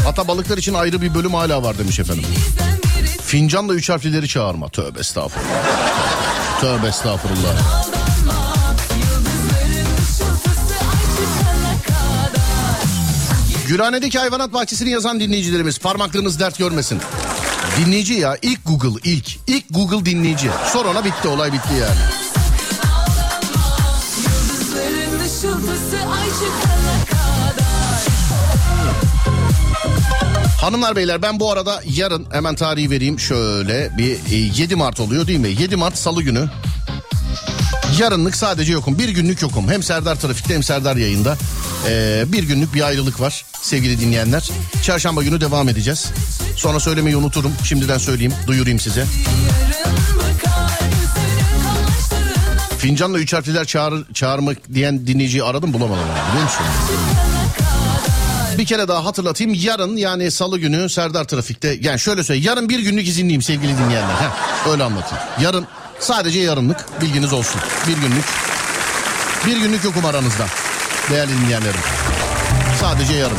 [0.05, 2.25] Hatta balıklar için ayrı bir bölüm hala var demiş efendim.
[3.27, 4.69] Fincanla üç harflileri çağırma.
[4.69, 5.51] Tövbe estağfurullah.
[6.61, 7.87] Tövbe estağfurullah.
[13.69, 17.01] Gülhane'deki hayvanat bahçesini yazan dinleyicilerimiz parmaklarınız dert görmesin.
[17.79, 19.37] Dinleyici ya ilk Google ilk.
[19.47, 20.51] ilk Google dinleyici.
[20.73, 21.97] Sonra ona bitti olay bitti yani.
[25.43, 26.76] Yıldızların
[30.67, 35.27] Hanımlar beyler ben bu arada yarın hemen tarihi vereyim şöyle bir e, 7 Mart oluyor
[35.27, 35.49] değil mi?
[35.49, 36.49] 7 Mart salı günü.
[37.99, 38.99] Yarınlık sadece yokum.
[38.99, 39.69] Bir günlük yokum.
[39.69, 41.37] Hem Serdar Trafik'te hem Serdar yayında.
[41.89, 44.51] Ee, bir günlük bir ayrılık var sevgili dinleyenler.
[44.83, 46.07] Çarşamba günü devam edeceğiz.
[46.57, 47.53] Sonra söylemeyi unuturum.
[47.65, 49.05] Şimdiden söyleyeyim, duyurayım size.
[52.79, 56.05] Fincanla üç harfliler çağır, çağırmak diyen dinleyiciyi aradım bulamadım.
[56.31, 56.67] Biliyor musun?
[58.59, 59.55] Bir kere daha hatırlatayım.
[59.55, 61.79] Yarın yani salı günü Serdar Trafik'te.
[61.81, 62.47] Yani şöyle söyleyeyim.
[62.47, 64.15] Yarın bir günlük izinliyim sevgili dinleyenler.
[64.15, 65.25] Heh, öyle anlatayım.
[65.41, 65.67] Yarın
[66.01, 67.61] sadece yarınlık bilginiz olsun.
[67.89, 68.25] Bir günlük.
[69.47, 70.47] Bir günlük yokum aranızda.
[71.11, 71.81] Değerli dinleyenlerim.
[72.81, 73.37] Sadece yarın.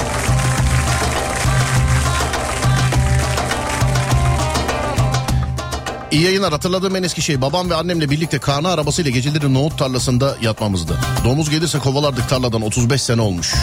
[6.11, 10.35] İyi yayınlar hatırladığım en eski şey babam ve annemle birlikte karna arabasıyla geceleri nohut tarlasında
[10.41, 10.97] yatmamızdı.
[11.23, 13.53] Domuz gelirse kovalardık tarladan 35 sene olmuş.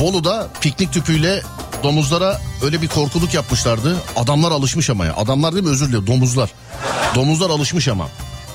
[0.00, 1.42] Bolu'da piknik tüpüyle
[1.82, 3.96] domuzlara öyle bir korkuluk yapmışlardı.
[4.16, 5.16] Adamlar alışmış ama ya.
[5.16, 6.50] Adamlar değil mi özür dilerim domuzlar.
[7.14, 8.08] Domuzlar alışmış ama.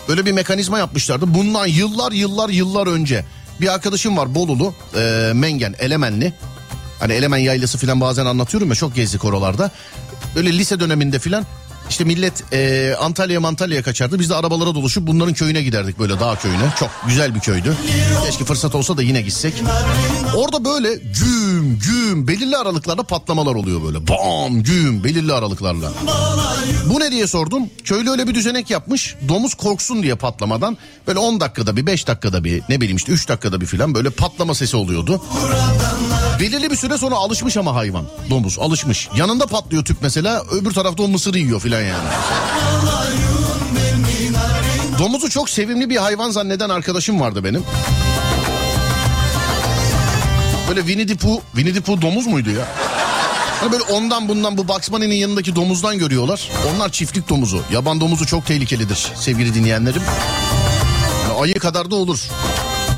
[0.08, 1.34] Öyle bir mekanizma yapmışlardı.
[1.34, 3.26] Bundan yıllar yıllar yıllar önce.
[3.62, 6.34] Bir arkadaşım var Bolulu, e, Mengen, Elemenli.
[7.00, 9.72] Hani Elemen Yaylası falan bazen anlatıyorum ya çok gezdik oralarda.
[10.36, 11.46] Böyle lise döneminde falan
[11.90, 14.20] işte millet e, Antalya'ya Antalya'ya kaçardı.
[14.20, 16.74] Biz de arabalara doluşup bunların köyüne giderdik böyle dağ köyüne.
[16.80, 17.78] Çok güzel bir köydü.
[18.26, 19.54] Keşke fırsat olsa da yine gitsek.
[20.36, 24.08] Orada böyle güm güm belirli aralıklarla patlamalar oluyor böyle.
[24.08, 25.92] Bam güm belirli aralıklarla.
[26.90, 27.64] Bu ne diye sordum.
[27.84, 29.16] Köylü öyle bir düzenek yapmış.
[29.30, 30.78] Domuz korksun diye patlamadan
[31.08, 34.10] böyle 10 dakikada bir 5 dakikada bir ne bileyim işte 3 dakikada bir filan böyle
[34.10, 35.22] patlama sesi oluyordu.
[36.40, 38.06] Belirli bir süre sonra alışmış ama hayvan.
[38.30, 39.10] Domuz alışmış.
[39.16, 42.10] Yanında patlıyor tüp mesela öbür tarafta o mısırı yiyor filan yani.
[45.00, 47.64] Domuzu çok sevimli bir hayvan zanneden arkadaşım vardı benim.
[50.70, 52.68] Böyle Winnie the Pooh, Winnie the Pooh domuz muydu ya?
[53.60, 56.50] Hani böyle ondan bundan bu Bugs yanındaki domuzdan görüyorlar.
[56.76, 57.62] Onlar çiftlik domuzu.
[57.72, 60.02] Yaban domuzu çok tehlikelidir sevgili dinleyenlerim.
[61.24, 62.20] Yani ayı kadar da olur.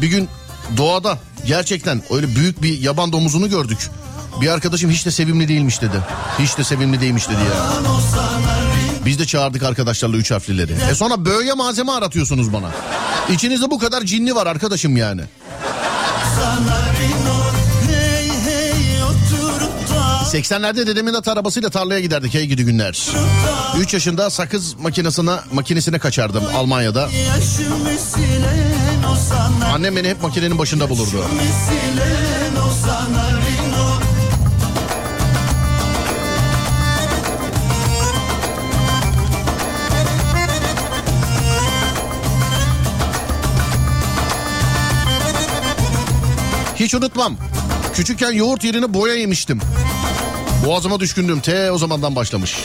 [0.02, 0.30] Bir gün
[0.78, 3.90] doğada gerçekten öyle büyük bir yaban domuzunu gördük.
[4.42, 6.02] Bir arkadaşım hiç de sevimli değilmiş dedi.
[6.40, 7.72] Hiç de sevimli değilmiş dedi ya.
[9.06, 10.76] Biz de çağırdık arkadaşlarla üç harflileri.
[10.92, 12.70] E sonra böyle malzeme aratıyorsunuz bana.
[13.30, 15.22] İçinizde bu kadar cinli var arkadaşım yani.
[20.34, 23.08] 80'lerde dedemin at arabasıyla tarlaya giderdik hey gidi günler.
[23.80, 27.10] 3 yaşında sakız makinesine makinesine kaçardım Almanya'da.
[29.74, 31.26] Annem beni hep makinenin başında bulurdu.
[46.76, 47.38] Hiç unutmam.
[47.94, 49.60] Küçükken yoğurt yerine boya yemiştim.
[50.66, 51.40] Boğazıma düşkündüm.
[51.40, 52.58] T o zamandan başlamış.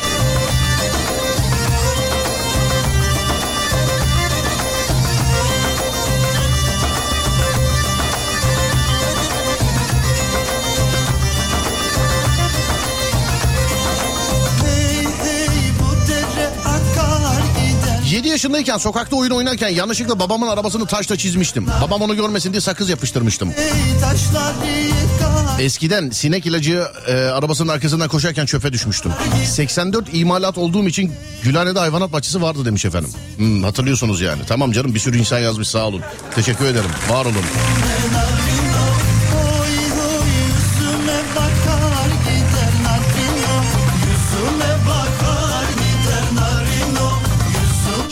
[18.47, 21.67] Yaşındayken sokakta oyun oynarken yanlışlıkla babamın arabasını taşla çizmiştim.
[21.83, 23.53] Babam onu görmesin diye sakız yapıştırmıştım.
[25.61, 29.13] Eskiden sinek ilacı e, arabasının arkasından koşarken çöpe düşmüştüm.
[29.45, 33.11] 84 imalat olduğum için Gülhane'de hayvanat bahçesi vardı demiş efendim.
[33.37, 34.43] Hmm, hatırlıyorsunuz yani.
[34.49, 36.03] Tamam canım bir sürü insan yazmış sağ olun.
[36.35, 36.91] Teşekkür ederim.
[37.11, 37.45] Var olun.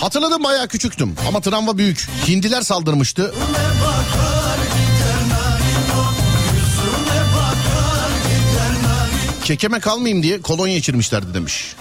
[0.05, 2.09] Hatırladım bayağı küçüktüm ama travma büyük.
[2.29, 3.35] Hindiler saldırmıştı.
[9.45, 11.75] Kekeme kalmayayım diye kolonya içirmişlerdi demiş.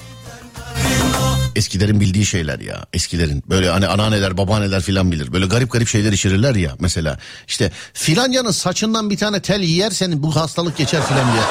[1.56, 6.12] Eskilerin bildiği şeyler ya eskilerin böyle hani anneanneler babaanneler filan bilir böyle garip garip şeyler
[6.12, 11.44] içirirler ya mesela işte filancanın saçından bir tane tel yersen bu hastalık geçer filan diye.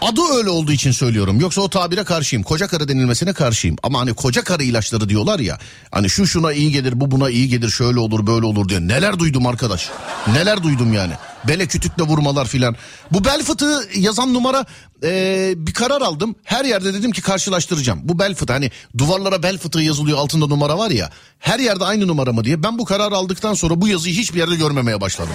[0.00, 1.40] Adı öyle olduğu için söylüyorum.
[1.40, 2.42] Yoksa o tabire karşıyım.
[2.42, 3.76] Koca karı denilmesine karşıyım.
[3.82, 5.58] Ama hani koca karı ilaçları diyorlar ya.
[5.90, 8.88] Hani şu şuna iyi gelir, bu buna iyi gelir, şöyle olur, böyle olur diye.
[8.88, 9.90] Neler duydum arkadaş.
[10.26, 11.12] Neler duydum yani.
[11.48, 12.76] Bele kütükle vurmalar filan.
[13.12, 14.64] Bu bel fıtığı yazan numara
[15.02, 16.34] e, bir karar aldım.
[16.44, 18.00] Her yerde dedim ki karşılaştıracağım.
[18.02, 21.10] Bu bel fıtığı hani duvarlara bel fıtığı yazılıyor altında numara var ya.
[21.38, 22.62] Her yerde aynı numara mı diye.
[22.62, 25.34] Ben bu kararı aldıktan sonra bu yazıyı hiçbir yerde görmemeye başladım.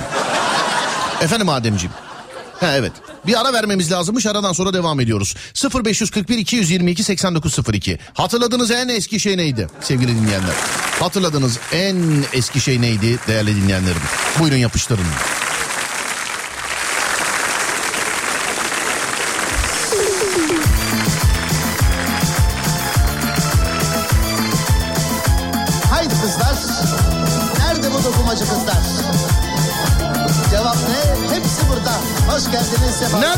[1.22, 1.94] Efendim Ademciğim.
[2.60, 2.92] Ha evet.
[3.28, 4.26] Bir ara vermemiz lazımmış.
[4.26, 5.36] Aradan sonra devam ediyoruz.
[5.86, 8.00] 0541 222 8902.
[8.14, 10.56] Hatırladığınız en eski şey neydi sevgili dinleyenler?
[11.00, 11.98] Hatırladığınız en
[12.34, 14.02] eski şey neydi değerli dinleyenlerim?
[14.40, 15.06] Buyurun yapıştırın.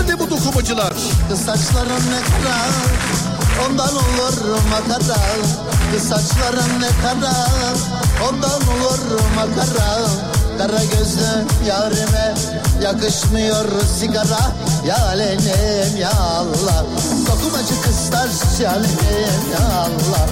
[0.04, 0.94] Nerede bu dokumacılar?
[1.30, 2.58] Kız saçların ne kara
[3.68, 5.20] Ondan olur makara
[5.94, 7.48] Kız saçların ne kara
[8.30, 10.00] Ondan olur makara
[10.58, 12.34] Kara gözlü yarime
[12.84, 13.66] Yakışmıyor
[14.00, 14.52] sigara.
[14.88, 16.86] Ya alenim ya Allah
[17.28, 18.28] Dokumacı kızlar
[18.58, 19.00] şalim
[19.52, 20.28] ya Allah.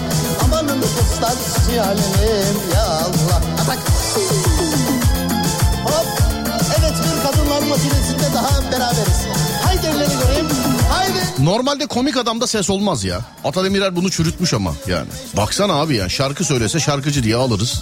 [0.45, 3.41] Amanın kızlar şalim ya Allah.
[3.61, 3.79] Atak
[5.85, 6.07] Hop
[6.79, 9.30] Evet bir kadınlar makinesinde daha beraberiz
[11.39, 13.21] Normalde komik adamda ses olmaz ya.
[13.43, 15.07] Atademirer bunu çürütmüş ama yani.
[15.37, 17.81] Baksana abi ya şarkı söylese şarkıcı diye alırız.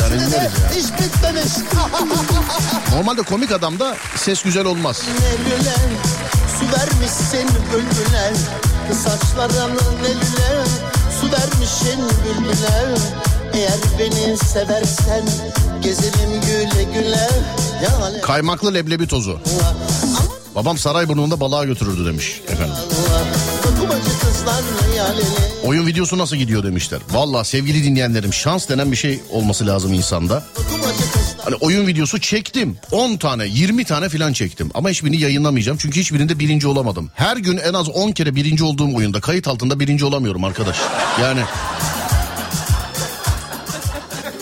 [0.00, 0.70] Yani dinleriz ya.
[2.96, 5.02] Normalde komik adamda ses güzel olmaz.
[6.58, 8.32] Su vermişsin bülbüle.
[9.04, 10.64] Saçlarının nelüle,
[11.20, 12.94] su vermişsin bülbüle.
[13.54, 15.24] Eğer beni seversen,
[15.82, 17.28] gezelim güle güle.
[18.22, 19.40] Kaymaklı leblebi tozu.
[20.60, 22.74] Babam Sarayburnu'nda balığa götürürdü demiş efendim.
[25.64, 27.00] Oyun videosu nasıl gidiyor demişler.
[27.10, 30.44] Valla sevgili dinleyenlerim şans denen bir şey olması lazım insanda.
[31.44, 32.76] Hani oyun videosu çektim.
[32.92, 34.70] 10 tane 20 tane filan çektim.
[34.74, 35.78] Ama hiçbirini yayınlamayacağım.
[35.78, 37.10] Çünkü hiçbirinde birinci olamadım.
[37.14, 40.76] Her gün en az 10 kere birinci olduğum oyunda kayıt altında birinci olamıyorum arkadaş.
[41.22, 41.40] Yani...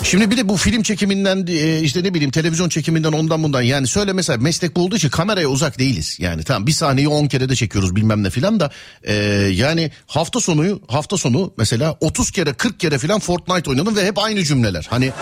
[0.08, 3.86] Şimdi bir de bu film çekiminden e, işte ne bileyim televizyon çekiminden ondan bundan yani
[3.86, 6.16] söyle mesela meslek bu olduğu için kameraya uzak değiliz.
[6.20, 8.70] Yani tamam bir sahneyi 10 kere de çekiyoruz bilmem ne filan da
[9.02, 9.14] e,
[9.54, 14.18] yani hafta sonu hafta sonu mesela 30 kere 40 kere filan Fortnite oynadım ve hep
[14.18, 14.86] aynı cümleler.
[14.90, 15.12] Hani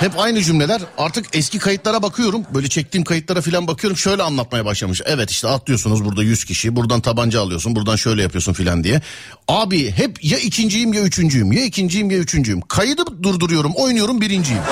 [0.00, 0.80] hep aynı cümleler.
[0.98, 2.42] Artık eski kayıtlara bakıyorum.
[2.54, 3.96] Böyle çektiğim kayıtlara falan bakıyorum.
[3.96, 5.02] Şöyle anlatmaya başlamış.
[5.04, 6.76] Evet işte atlıyorsunuz burada 100 kişi.
[6.76, 7.76] Buradan tabanca alıyorsun.
[7.76, 9.00] Buradan şöyle yapıyorsun filan diye.
[9.48, 11.52] Abi hep ya ikinciyim ya üçüncüyüm.
[11.52, 12.60] Ya ikinciyim ya üçüncüyüm.
[12.60, 13.72] Kaydı durduruyorum.
[13.74, 14.62] Oynuyorum birinciyim.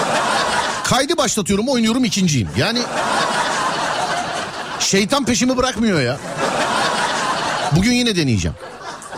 [0.84, 1.68] Kaydı başlatıyorum.
[1.68, 2.48] Oynuyorum ikinciyim.
[2.56, 2.78] Yani
[4.80, 6.18] şeytan peşimi bırakmıyor ya.
[7.76, 8.56] Bugün yine deneyeceğim.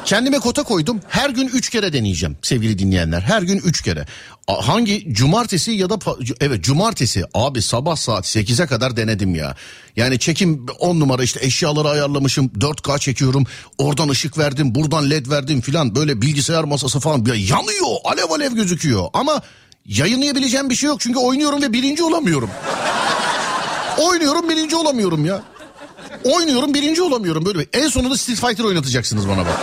[0.05, 1.01] Kendime kota koydum.
[1.09, 3.20] Her gün üç kere deneyeceğim sevgili dinleyenler.
[3.20, 4.07] Her gün üç kere.
[4.46, 5.98] Hangi cumartesi ya da
[6.40, 9.57] evet cumartesi abi sabah saat 8'e kadar denedim ya.
[9.96, 13.44] Yani çekim 10 numara işte eşyaları ayarlamışım 4K çekiyorum.
[13.78, 18.53] Oradan ışık verdim buradan led verdim filan böyle bilgisayar masası falan ya yanıyor alev alev
[18.53, 19.09] gözüküyor.
[19.12, 19.42] Ama
[19.86, 22.51] yayınlayabileceğim bir şey yok çünkü oynuyorum ve birinci olamıyorum.
[23.98, 25.42] Oynuyorum birinci olamıyorum ya.
[26.25, 27.66] Oynuyorum birinci olamıyorum böyle.
[27.73, 29.59] En sonunda Street Fighter oynatacaksınız bana bak.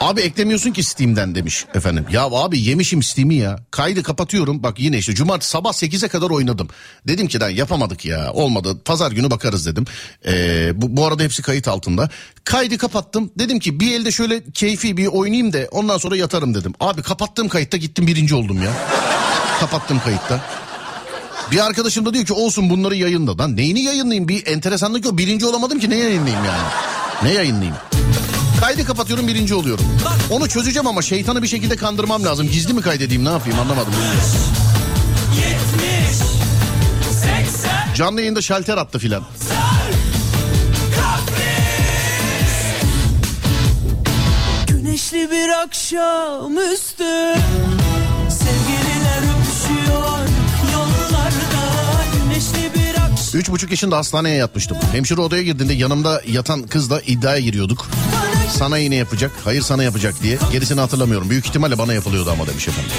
[0.00, 2.06] Abi eklemiyorsun ki Steam'den demiş efendim.
[2.10, 3.58] Ya abi yemişim Steam'i ya.
[3.70, 4.62] Kaydı kapatıyorum.
[4.62, 6.68] Bak yine işte cumartesi sabah 8'e kadar oynadım.
[7.08, 8.32] Dedim ki lan yapamadık ya.
[8.32, 8.78] Olmadı.
[8.84, 9.84] Pazar günü bakarız dedim.
[10.26, 12.08] Ee, bu, bu arada hepsi kayıt altında.
[12.44, 13.30] Kaydı kapattım.
[13.38, 16.74] Dedim ki bir elde şöyle keyfi bir oynayayım da ondan sonra yatarım dedim.
[16.80, 18.72] Abi kapattığım kayıtta gittim birinci oldum ya.
[19.60, 20.40] kapattım kayıtta.
[21.50, 23.38] Bir arkadaşım da diyor ki olsun bunları yayınla.
[23.38, 24.28] Lan neyini yayınlayayım?
[24.28, 25.18] Bir enteresanlık yok.
[25.18, 26.68] Birinci olamadım ki ne yayınlayayım yani?
[27.22, 27.76] Ne yayınlayayım?
[28.60, 29.84] Kaydı kapatıyorum birinci oluyorum.
[30.30, 32.48] Onu çözeceğim ama şeytanı bir şekilde kandırmam lazım.
[32.52, 33.92] Gizli mi kaydedeyim ne yapayım anlamadım.
[37.94, 39.22] Canlı yayında şalter attı filan.
[44.66, 47.75] Güneşli bir akşamüstü Sevgililer
[53.36, 54.76] 3,5 yaşında hastaneye yatmıştım.
[54.92, 57.86] Hemşire odaya girdiğinde yanımda yatan kızla iddiaya giriyorduk.
[58.50, 60.38] Sana iğne yapacak, hayır sana yapacak diye.
[60.52, 61.30] Gerisini hatırlamıyorum.
[61.30, 62.90] Büyük ihtimalle bana yapılıyordu ama demiş efendim.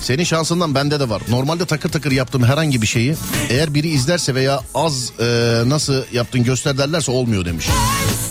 [0.00, 1.22] Senin şansından bende de var.
[1.28, 3.14] Normalde takır takır yaptığım herhangi bir şeyi
[3.48, 5.24] eğer biri izlerse veya az e,
[5.66, 7.66] nasıl yaptın göster derlerse olmuyor demiş.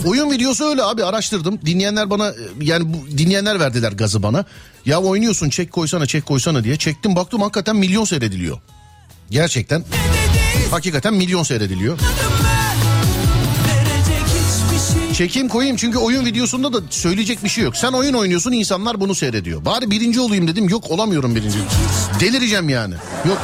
[0.04, 1.58] Oyun videosu öyle abi araştırdım.
[1.66, 4.44] Dinleyenler bana e, yani bu, dinleyenler verdiler gazı bana.
[4.86, 6.76] Ya oynuyorsun çek koysana çek koysana diye.
[6.76, 8.58] Çektim baktım hakikaten milyon seyrediliyor.
[9.30, 9.84] Gerçekten
[10.70, 11.98] hakikaten milyon seyrediliyor.
[15.14, 17.76] Çekeyim koyayım çünkü oyun videosunda da söyleyecek bir şey yok.
[17.76, 19.64] Sen oyun oynuyorsun insanlar bunu seyrediyor.
[19.64, 21.58] Bari birinci olayım dedim yok olamıyorum birinci.
[22.20, 22.94] Delireceğim yani.
[23.28, 23.38] Yok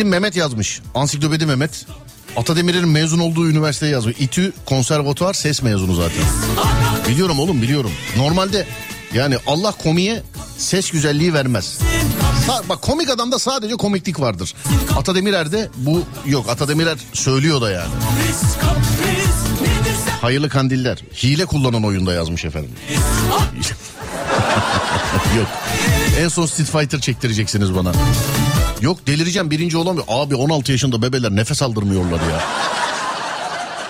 [0.00, 0.80] Bizim Mehmet yazmış.
[0.94, 1.86] Ansiklopedi Mehmet.
[2.36, 4.16] Atademir'in mezun olduğu üniversiteye yazmış.
[4.18, 6.22] İTÜ konservatuvar ses mezunu zaten.
[7.08, 7.90] Biliyorum oğlum biliyorum.
[8.16, 8.66] Normalde
[9.14, 10.22] yani Allah komiye
[10.58, 11.78] Ses güzelliği vermez.
[12.68, 14.54] Bak komik adamda sadece komiklik vardır.
[14.96, 16.48] Ata Demirer'de bu yok.
[16.48, 17.92] Ata Demirer söylüyor da yani.
[20.20, 20.98] Hayırlı kandiller.
[21.22, 22.70] Hile kullanan oyunda yazmış efendim.
[25.38, 25.48] yok.
[26.20, 27.92] En son Street Fighter çektireceksiniz bana.
[28.80, 30.04] Yok delireceğim birinci olamıyor.
[30.08, 32.40] Abi 16 yaşında bebeler nefes aldırmıyorlar ya.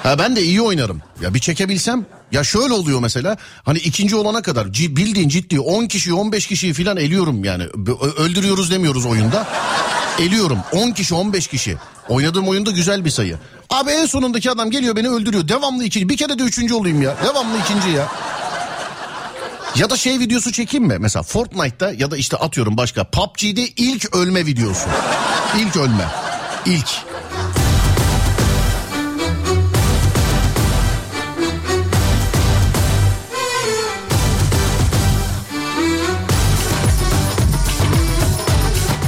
[0.02, 1.02] Ha ben de iyi oynarım.
[1.22, 6.14] Ya bir çekebilsem ya şöyle oluyor mesela hani ikinci olana kadar bildiğin ciddi 10 kişi
[6.14, 7.64] 15 kişiyi falan eliyorum yani.
[8.18, 9.48] Öldürüyoruz demiyoruz oyunda.
[10.18, 11.76] Eliyorum 10 kişi 15 kişi.
[12.08, 13.38] Oynadığım oyunda güzel bir sayı.
[13.70, 15.48] Abi en sonundaki adam geliyor beni öldürüyor.
[15.48, 16.08] Devamlı ikinci.
[16.08, 17.16] Bir kere de üçüncü olayım ya.
[17.24, 18.08] Devamlı ikinci ya.
[19.76, 20.96] Ya da şey videosu çekeyim mi?
[20.98, 23.04] Mesela Fortnite'da ya da işte atıyorum başka.
[23.04, 24.88] PUBG'de ilk ölme videosu.
[25.58, 26.08] İlk ölme.
[26.66, 26.88] İlk.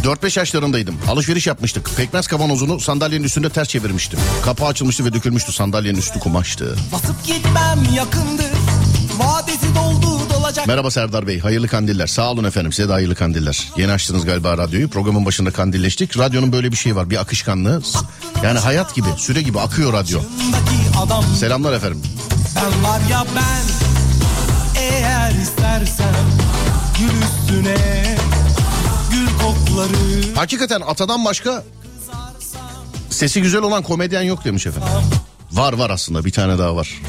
[0.05, 0.99] Dört beş yaşlarındaydım.
[1.09, 1.91] Alışveriş yapmıştık.
[1.97, 4.19] Pekmez kavanozunu sandalyenin üstünde ters çevirmiştim.
[4.45, 5.53] Kapağı açılmıştı ve dökülmüştü.
[5.53, 6.77] Sandalyenin üstü kumaştı.
[6.93, 8.53] Basıp gitmem yakındır
[9.19, 10.22] Vadesi doldu
[10.53, 11.39] dolacak Merhaba Serdar Bey.
[11.39, 12.07] Hayırlı kandiller.
[12.07, 12.73] Sağ olun efendim.
[12.73, 13.69] Size de hayırlı kandiller.
[13.77, 14.89] Yeni açtınız galiba radyoyu.
[14.89, 16.19] Programın başında kandilleştik.
[16.19, 17.11] Radyonun böyle bir şeyi var.
[17.11, 17.83] Bir akışkanlığı.
[18.45, 20.21] Yani hayat gibi, süre gibi akıyor radyo.
[21.39, 22.03] Selamlar efendim.
[22.57, 23.63] Ben var ya ben
[24.81, 26.15] Eğer istersen
[26.99, 27.77] Gül üstüne
[29.11, 31.65] Gül kokları Hakikaten atadan başka
[33.11, 34.89] sesi güzel olan komedyen yok demiş efendim.
[35.53, 37.01] Var var aslında bir tane daha var.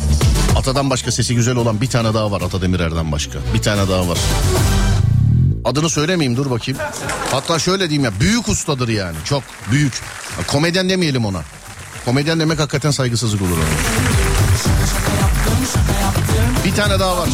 [0.64, 3.40] Atadan başka sesi güzel olan bir tane daha var Ata Demirer'den başka.
[3.54, 4.18] Bir tane daha var.
[5.66, 6.80] Adını söylemeyeyim dur bakayım.
[7.32, 9.94] Hatta şöyle diyeyim ya büyük ustadır yani çok büyük.
[10.48, 11.42] Komedyen demeyelim ona.
[12.06, 13.66] Komedyen demek hakikaten saygısızlık olur ona.
[16.66, 17.30] Bir tane daha var.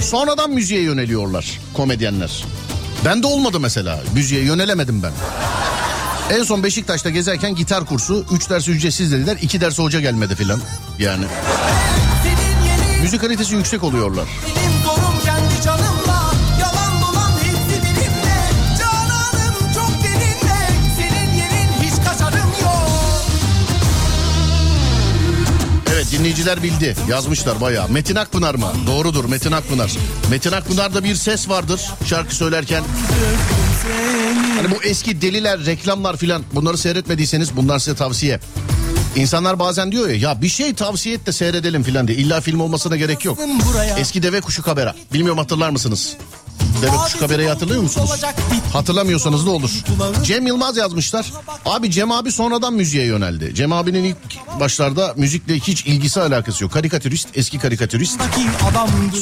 [0.00, 2.44] Sonradan müziğe yöneliyorlar komedyenler.
[3.04, 4.00] Ben de olmadı mesela.
[4.14, 5.12] Müziğe yönelemedim ben.
[6.30, 9.36] En son Beşiktaş'ta gezerken gitar kursu 3 ders ücretsiz dediler.
[9.42, 10.60] 2 ders hoca gelmedi filan.
[10.98, 11.24] Yani.
[13.02, 14.24] Müzik kalitesi yüksek oluyorlar.
[25.92, 26.96] Evet dinleyiciler bildi.
[27.08, 27.88] Yazmışlar bayağı.
[27.88, 28.72] Metin Akpınar mı?
[28.86, 29.96] Doğrudur Metin Akpınar.
[30.30, 32.84] Metin Akpınar'da bir ses vardır şarkı söylerken.
[34.56, 38.40] Hani bu eski deliler, reklamlar filan bunları seyretmediyseniz bunlar size tavsiye.
[39.16, 42.18] İnsanlar bazen diyor ya ya bir şey tavsiye et de seyredelim filan diye.
[42.18, 43.38] İlla film olmasına gerek yok.
[43.98, 44.94] Eski Deve Kuşu Kabera.
[45.12, 46.16] Bilmiyorum hatırlar mısınız?
[46.82, 48.10] Deve Kuşu Kabera'yı hatırlıyor musunuz?
[48.72, 49.70] Hatırlamıyorsanız da olur.
[50.22, 51.32] Cem Yılmaz yazmışlar.
[51.66, 53.54] Abi Cem abi sonradan müziğe yöneldi.
[53.54, 54.16] Cem abinin ilk
[54.60, 56.72] başlarda müzikle hiç ilgisi alakası yok.
[56.72, 58.20] Karikatürist, eski karikatürist.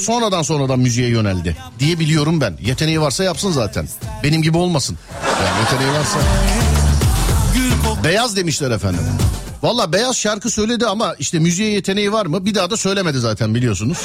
[0.04, 1.56] Sonradan sonradan müziğe yöneldi.
[1.78, 2.58] Diye biliyorum ben.
[2.60, 3.88] Yeteneği varsa yapsın zaten.
[4.22, 4.98] Benim gibi olmasın.
[5.46, 6.18] Yani yeteneği varsa.
[8.04, 9.00] Beyaz demişler efendim.
[9.62, 12.44] Valla Beyaz şarkı söyledi ama işte müziğe yeteneği var mı?
[12.44, 13.98] Bir daha da söylemedi zaten biliyorsunuz.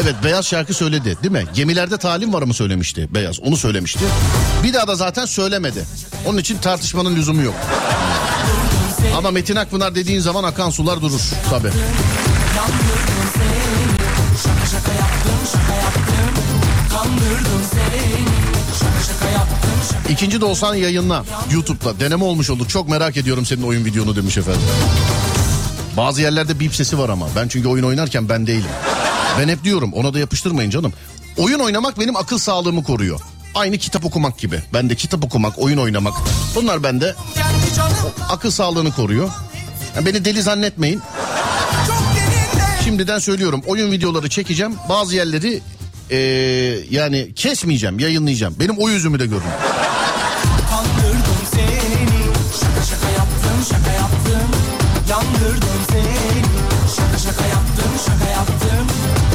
[0.00, 1.44] Evet Beyaz şarkı söyledi değil mi?
[1.54, 4.00] Gemilerde talim var mı söylemişti Beyaz onu söylemişti.
[4.62, 5.84] Bir daha da zaten söylemedi.
[6.26, 7.54] Onun için tartışmanın lüzumu yok.
[9.16, 11.20] Ama Metin Akpınar dediğin zaman akan sular durur
[11.50, 11.68] tabi.
[14.42, 16.34] Şaka şaka yaptım şaka yaptım
[16.92, 18.24] Kandırdım seni
[18.78, 22.68] Şaka şaka yaptım şaka İkinci de olsan yayınla YouTube'da deneme olmuş olur.
[22.68, 24.62] Çok merak ediyorum senin oyun videonu demiş efendim.
[25.96, 28.70] Bazı yerlerde bip sesi var ama ben çünkü oyun oynarken ben değilim.
[29.38, 30.92] Ben hep diyorum ona da yapıştırmayın canım.
[31.36, 33.20] Oyun oynamak benim akıl sağlığımı koruyor.
[33.54, 34.62] Aynı kitap okumak gibi.
[34.72, 36.14] Ben de kitap okumak, oyun oynamak.
[36.54, 37.14] Bunlar bende
[38.30, 39.30] akıl sağlığını koruyor.
[39.96, 41.02] Yani beni deli zannetmeyin.
[42.84, 44.74] Şimdiden söylüyorum oyun videoları çekeceğim.
[44.88, 45.60] Bazı yerleri
[46.10, 46.16] eee,
[46.90, 48.56] yani kesmeyeceğim, yayınlayacağım.
[48.60, 49.42] Benim o yüzümü de görün.
[55.10, 56.53] Yandırdım seni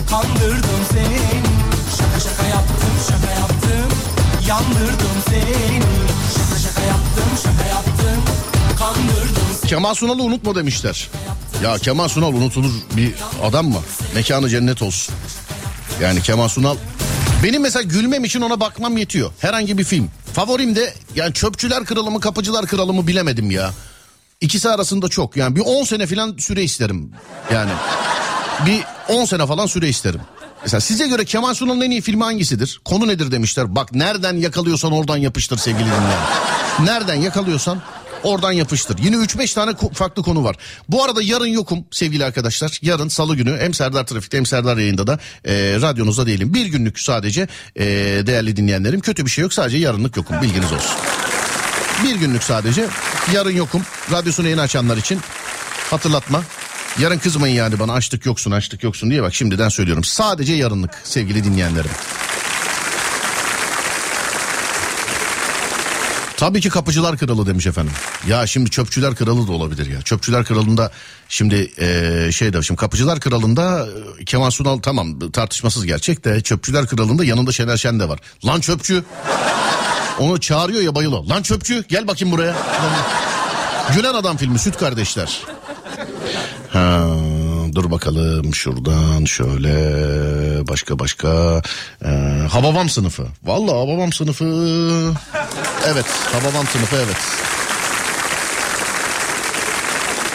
[0.09, 1.19] Kandırdım seni
[1.97, 3.97] Şaka şaka yaptım şaka yaptım
[4.47, 5.81] Yandırdım seni
[6.35, 8.23] Şaka şaka yaptım şaka yaptım
[8.79, 11.09] Kandırdım seni Kemal Sunal'ı unutma demişler.
[11.63, 13.79] Ya Kemal Sunal unutulur bir adam mı?
[14.15, 15.15] Mekanı cennet olsun.
[16.01, 16.75] Yani Kemal Sunal
[17.43, 19.31] benim mesela gülmem için ona bakmam yetiyor.
[19.39, 20.09] Herhangi bir film.
[20.33, 23.71] Favorim de yani Çöpçüler Kralı mı Kapıcılar Kralı mı bilemedim ya.
[24.41, 27.11] İkisi arasında çok yani bir 10 sene falan süre isterim.
[27.53, 27.71] Yani
[28.65, 30.21] bir 10 sene falan süre isterim.
[30.61, 32.81] Mesela size göre Kemal Sunal'ın en iyi filmi hangisidir?
[32.85, 33.75] Konu nedir demişler.
[33.75, 36.23] Bak nereden yakalıyorsan oradan yapıştır sevgili dinleyen.
[36.79, 37.81] Nereden yakalıyorsan
[38.23, 38.97] Oradan yapıştır.
[38.97, 40.55] Yine 3-5 tane farklı konu var.
[40.89, 42.79] Bu arada yarın yokum sevgili arkadaşlar.
[42.81, 46.53] Yarın salı günü hem Serdar Trafik'te hem Serdar yayında da e, radyonuzda değilim.
[46.53, 47.85] Bir günlük sadece e,
[48.27, 48.99] değerli dinleyenlerim.
[48.99, 50.97] Kötü bir şey yok sadece yarınlık yokum bilginiz olsun.
[52.03, 52.87] Bir günlük sadece.
[53.33, 53.81] Yarın yokum.
[54.11, 55.19] Radyosunu yeni açanlar için
[55.91, 56.43] hatırlatma.
[56.99, 60.03] Yarın kızmayın yani bana açtık yoksun açtık yoksun diye bak şimdiden söylüyorum.
[60.03, 61.91] Sadece yarınlık sevgili dinleyenlerim.
[66.37, 67.93] Tabii ki kapıcılar kralı demiş efendim.
[68.27, 70.01] Ya şimdi çöpçüler kralı da olabilir ya.
[70.01, 70.91] Çöpçüler kralında
[71.29, 73.87] şimdi eee şey de şimdi kapıcılar kralında
[74.19, 78.19] e, Kemal Sunal tamam tartışmasız gerçek de çöpçüler kralında yanında Şener Şen de var.
[78.45, 79.03] Lan çöpçü.
[80.19, 81.23] Onu çağırıyor ya bayılıyor.
[81.23, 82.55] Lan çöpçü gel bakayım buraya.
[83.95, 85.39] Gülen Adam filmi Süt Kardeşler.
[86.73, 87.05] Ha,
[87.75, 89.73] dur bakalım şuradan şöyle
[90.67, 91.61] başka başka
[92.05, 92.09] ee,
[92.51, 93.27] Hababam sınıfı.
[93.43, 94.45] Vallahi Hababam sınıfı.
[95.87, 97.17] Evet Hababam sınıfı evet.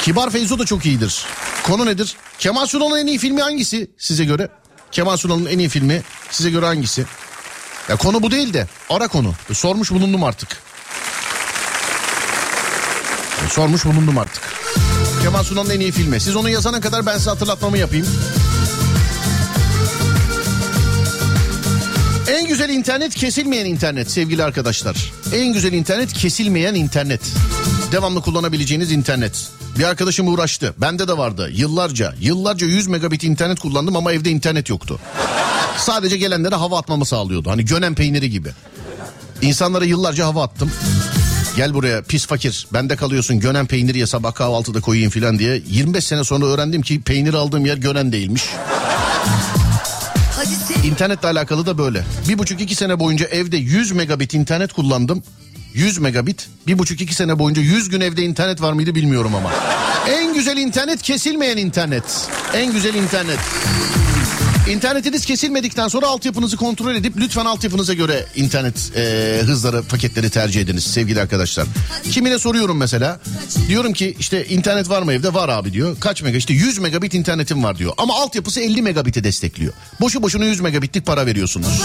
[0.02, 1.24] Kibar Feyzo da çok iyidir.
[1.62, 2.16] Konu nedir?
[2.38, 4.48] Kemal Sunal'ın en iyi filmi hangisi size göre?
[4.92, 7.04] Kemal Sunal'ın en iyi filmi size göre hangisi?
[7.88, 9.32] Ya konu bu değil de ara konu.
[9.52, 10.62] Sormuş bulundum artık.
[13.50, 14.42] Sormuş bulundum artık.
[15.24, 16.20] Kemal Sunal'ın en iyi filmi.
[16.20, 18.06] Siz onu yazana kadar ben size hatırlatmamı yapayım.
[22.28, 25.12] En güzel internet kesilmeyen internet sevgili arkadaşlar.
[25.34, 27.20] En güzel internet kesilmeyen internet.
[27.92, 29.48] Devamlı kullanabileceğiniz internet.
[29.78, 30.74] Bir arkadaşım uğraştı.
[30.78, 31.50] Bende de vardı.
[31.52, 35.00] Yıllarca, yıllarca 100 megabit internet kullandım ama evde internet yoktu.
[35.78, 37.50] Sadece gelenlere hava atmamı sağlıyordu.
[37.50, 38.50] Hani gönen peyniri gibi.
[39.42, 40.70] İnsanlara yıllarca hava attım.
[41.56, 45.62] Gel buraya pis fakir bende kalıyorsun gönen peynir ye sabah kahvaltıda koyayım filan diye.
[45.66, 48.42] 25 sene sonra öğrendim ki peynir aldığım yer gönen değilmiş.
[50.84, 52.04] İnternetle alakalı da böyle.
[52.28, 55.22] Bir buçuk iki sene boyunca evde 100 megabit internet kullandım.
[55.74, 56.48] 100 megabit.
[56.66, 59.52] Bir buçuk iki sene boyunca 100 gün evde internet var mıydı bilmiyorum ama.
[60.08, 62.04] En güzel internet kesilmeyen internet.
[62.54, 63.38] En güzel internet.
[64.68, 70.84] İnternetiniz kesilmedikten sonra altyapınızı kontrol edip lütfen altyapınıza göre internet e, hızları paketleri tercih ediniz
[70.84, 71.66] sevgili arkadaşlar.
[72.10, 73.20] Kimine soruyorum mesela
[73.68, 75.96] diyorum ki işte internet var mı evde var abi diyor.
[76.00, 79.72] Kaç mega işte 100 megabit internetim var diyor ama altyapısı 50 megabit'i destekliyor.
[80.00, 81.82] Boşu boşuna 100 megabitlik para veriyorsunuz.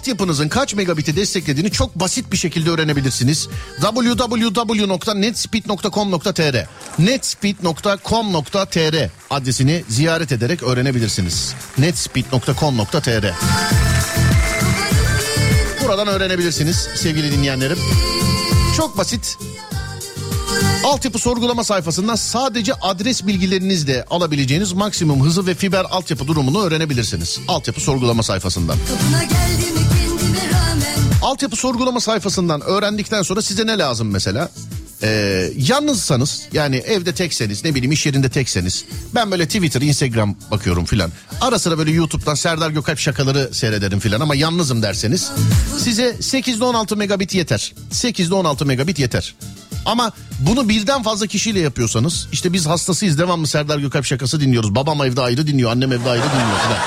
[0.00, 3.48] Altyapınızın kaç megabit'i desteklediğini çok basit bir şekilde öğrenebilirsiniz.
[3.80, 6.66] www.netspeed.com.tr
[6.98, 11.54] netspeed.com.tr adresini ziyaret ederek öğrenebilirsiniz.
[11.78, 13.24] netspeed.com.tr
[15.84, 17.78] Buradan öğrenebilirsiniz sevgili dinleyenlerim.
[18.76, 19.38] Çok basit.
[20.84, 27.40] Altyapı sorgulama sayfasından sadece adres bilgilerinizle alabileceğiniz maksimum hızı ve fiber altyapı durumunu öğrenebilirsiniz.
[27.48, 28.76] Altyapı sorgulama sayfasından.
[31.22, 34.50] Altyapı sorgulama sayfasından öğrendikten sonra size ne lazım mesela?
[35.02, 40.84] Ee, yalnızsanız yani evde tekseniz ne bileyim iş yerinde tekseniz ben böyle Twitter, Instagram bakıyorum
[40.84, 41.10] filan.
[41.40, 45.30] Ara sıra böyle YouTube'dan Serdar Gökalp şakaları seyrederim filan ama yalnızım derseniz
[45.78, 47.74] size 8'de 16 megabit yeter.
[47.92, 49.34] 8'de 16 megabit yeter.
[49.86, 54.74] Ama bunu birden fazla kişiyle yapıyorsanız işte biz hastasıyız devamlı Serdar Gökalp şakası dinliyoruz.
[54.74, 56.80] Babam evde ayrı dinliyor, annem evde ayrı dinliyor filan.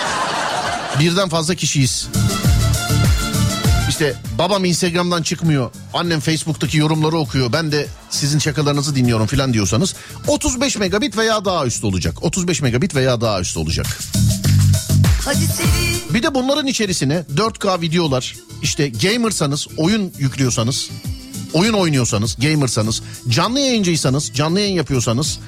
[0.99, 2.07] Birden fazla kişiyiz.
[3.93, 5.71] İşte babam Instagram'dan çıkmıyor.
[5.93, 7.53] Annem Facebook'taki yorumları okuyor.
[7.53, 9.95] Ben de sizin şakalarınızı dinliyorum falan diyorsanız
[10.27, 12.23] 35 megabit veya daha üstü olacak.
[12.23, 13.85] 35 megabit veya daha üstü olacak.
[16.13, 20.89] Bir de bunların içerisine 4K videolar, işte gamersanız, oyun yüklüyorsanız,
[21.53, 25.39] oyun oynuyorsanız, gamersanız, canlı yayıncıysanız, canlı yayın yapıyorsanız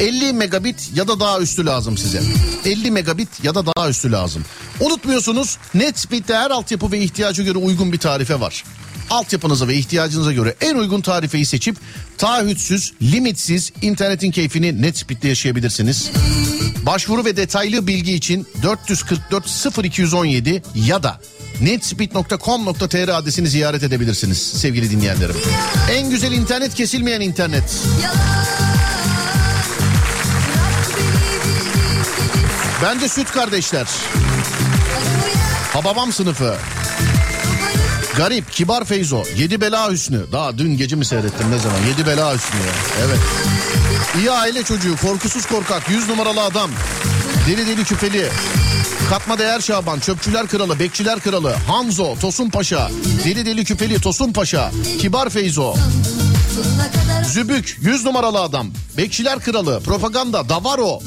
[0.00, 2.22] 50 megabit ya da daha üstü lazım size.
[2.64, 4.44] 50 megabit ya da daha üstü lazım.
[4.80, 8.64] Unutmuyorsunuz NetSpeed'de her altyapı ve ihtiyaca göre uygun bir tarife var.
[9.10, 11.76] Altyapınıza ve ihtiyacınıza göre en uygun tarifeyi seçip
[12.18, 16.10] taahhütsüz, limitsiz internetin keyfini NetSpeed'de yaşayabilirsiniz.
[16.86, 21.20] Başvuru ve detaylı bilgi için 444 0217 ya da
[21.60, 25.36] netspeed.com.tr adresini ziyaret edebilirsiniz sevgili dinleyenlerim.
[25.90, 27.64] En güzel internet kesilmeyen internet.
[32.82, 33.86] Bence süt kardeşler.
[35.72, 36.56] Hababam sınıfı.
[38.16, 40.20] Garip, kibar Feyzo, Yedi Bela Hüsnü.
[40.32, 41.78] Daha dün gece mi seyrettim ne zaman?
[41.88, 42.72] Yedi Bela Hüsnü ya.
[43.06, 43.18] Evet.
[44.18, 46.70] İyi aile çocuğu, korkusuz korkak, yüz numaralı adam.
[47.48, 48.28] Deli deli küpeli.
[49.10, 52.90] Katma değer Şaban, Çöpçüler Kralı, Bekçiler Kralı, Hanzo, Tosun Paşa,
[53.24, 55.74] Deli Deli Küpeli, Tosun Paşa, Kibar Feyzo,
[57.32, 61.00] Zübük, yüz numaralı adam, Bekçiler Kralı, Propaganda, Davaro.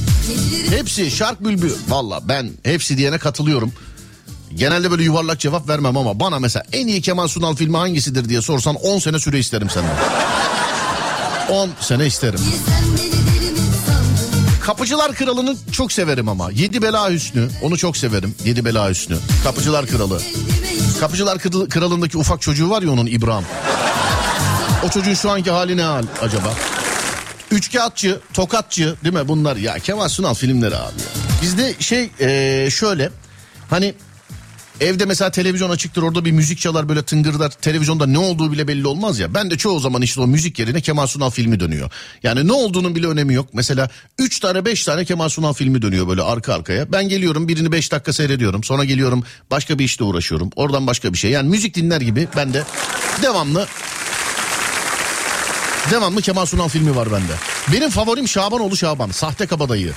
[0.69, 1.71] Hepsi Şark Bülbül.
[1.87, 3.73] Valla ben hepsi diyene katılıyorum.
[4.55, 8.41] Genelde böyle yuvarlak cevap vermem ama bana mesela en iyi Kemal Sunal filmi hangisidir diye
[8.41, 9.95] sorsan 10 sene süre isterim senden.
[11.49, 12.39] 10 sene isterim.
[14.67, 16.51] Kapıcılar Kralı'nı çok severim ama.
[16.51, 18.35] Yedi Bela Hüsnü onu çok severim.
[18.45, 19.17] Yedi Bela Hüsnü.
[19.43, 20.21] Kapıcılar Kralı.
[20.99, 23.45] Kapıcılar Kralı- Kralı'ndaki ufak çocuğu var ya onun İbrahim.
[24.85, 26.53] O çocuğun şu anki hali ne hal acaba?
[27.51, 29.55] Üçkağıtçı, tokatçı değil mi bunlar?
[29.55, 30.93] Ya Kemal Sunal filmleri abi.
[31.41, 33.09] Bizde şey eee, şöyle
[33.69, 33.93] hani
[34.81, 37.49] evde mesela televizyon açıktır orada bir müzik çalar böyle tıngırdar.
[37.49, 39.33] Televizyonda ne olduğu bile belli olmaz ya.
[39.33, 41.91] Ben de çoğu zaman işte o müzik yerine Kemal Sunal filmi dönüyor.
[42.23, 43.49] Yani ne olduğunun bile önemi yok.
[43.53, 46.91] Mesela 3 tane 5 tane Kemal Sunal filmi dönüyor böyle arka arkaya.
[46.91, 48.63] Ben geliyorum birini 5 dakika seyrediyorum.
[48.63, 50.49] Sonra geliyorum başka bir işle uğraşıyorum.
[50.55, 51.31] Oradan başka bir şey.
[51.31, 52.63] Yani müzik dinler gibi ben de
[53.23, 53.67] devamlı
[55.91, 57.33] Devamlı Kemal Sunal filmi var bende.
[57.73, 59.11] Benim favorim Şabanoğlu Şaban.
[59.11, 59.93] Sahte kabadayı.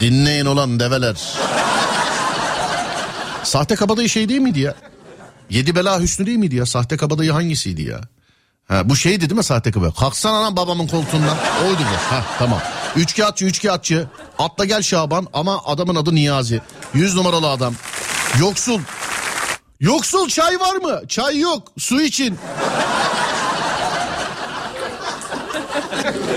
[0.00, 1.16] Dinleyin olan develer.
[3.50, 4.74] Sahte kabadayı şey değil miydi ya?
[5.50, 6.66] Yedi bela hüsnü değil miydi ya?
[6.66, 8.00] Sahte kabadayı hangisiydi ya?
[8.68, 9.94] Ha, bu şeydi değil mi sahte kabadayı?
[9.94, 11.36] Kalksana lan babamın koltuğundan.
[11.66, 12.14] Oydu bu.
[12.14, 12.60] Ha, tamam.
[12.96, 14.08] Üçkağıtçı üçkağıtçı.
[14.38, 16.60] Atla gel Şaban ama adamın adı Niyazi.
[16.94, 17.74] Yüz numaralı adam.
[18.38, 18.80] Yoksul.
[19.80, 21.00] Yoksul çay var mı?
[21.08, 21.72] Çay yok.
[21.78, 22.38] Su için.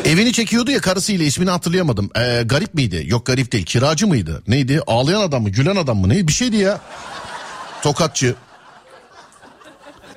[0.06, 2.10] Evini çekiyordu ya karısıyla ismini hatırlayamadım.
[2.18, 3.04] Ee, garip miydi?
[3.08, 3.66] Yok garip değil.
[3.66, 4.44] Kiracı mıydı?
[4.48, 4.82] Neydi?
[4.88, 5.50] Ağlayan adam mı?
[5.50, 6.10] Gülen adam mı?
[6.10, 6.28] Neydi?
[6.28, 6.82] Bir şeydi ya.
[7.82, 8.36] Tokatçı.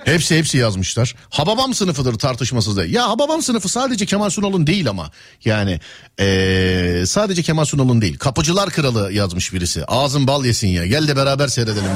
[0.05, 1.14] Hepsi hepsi yazmışlar.
[1.30, 2.84] Hababam sınıfıdır tartışmasız da.
[2.87, 5.11] Ya Hababam sınıfı sadece Kemal Sunal'ın değil ama.
[5.45, 5.80] Yani
[6.20, 8.18] ee, sadece Kemal Sunal'ın değil.
[8.18, 9.84] Kapıcılar Kralı yazmış birisi.
[9.84, 10.87] Ağzın bal yesin ya.
[10.87, 11.91] Gel de beraber seyredelim.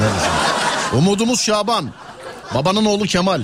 [0.94, 1.90] Umudumuz Şaban.
[2.54, 3.42] Babanın oğlu Kemal.